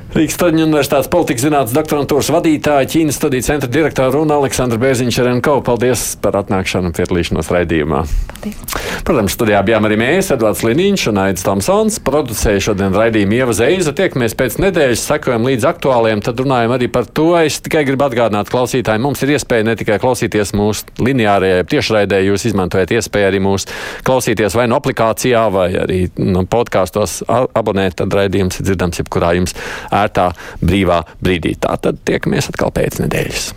[0.09, 5.59] Rīgas Traģiņu universitātes politikas zinātnes doktorantūras vadītāja, Ķīnas studiju centra direktora Runa Aleksandra Bērziņš Renko.
[5.61, 7.99] Paldies par atnākšanu un piedalīšanos raidījumā.
[8.31, 8.79] Paldies.
[9.05, 11.99] Protams, studijā bijām arī mēs, Edvards Liniņš un Aits Tomsons.
[12.05, 13.93] Producēja šodien raidījumu Ieva Zeiza.
[13.95, 17.27] Tiekamies pēc nedēļas, sekojam līdz aktuāliem, tad runājam arī par to.
[17.37, 22.47] Es tikai gribu atgādināt klausītājiem, mums ir iespēja ne tikai klausīties mūsu lineārajā tiešraidē, jūs
[22.49, 23.69] izmantojat iespēju arī mūs
[24.09, 29.57] klausīties vai no aplikācijā, vai arī no podkāstos abonēt, tad raidījums ir dzirdams jebkurā jums
[30.03, 30.29] ērtā,
[30.65, 31.55] brīvā brīdī.
[31.61, 33.51] Tā tad tiekamies atkal pēc nedēļas.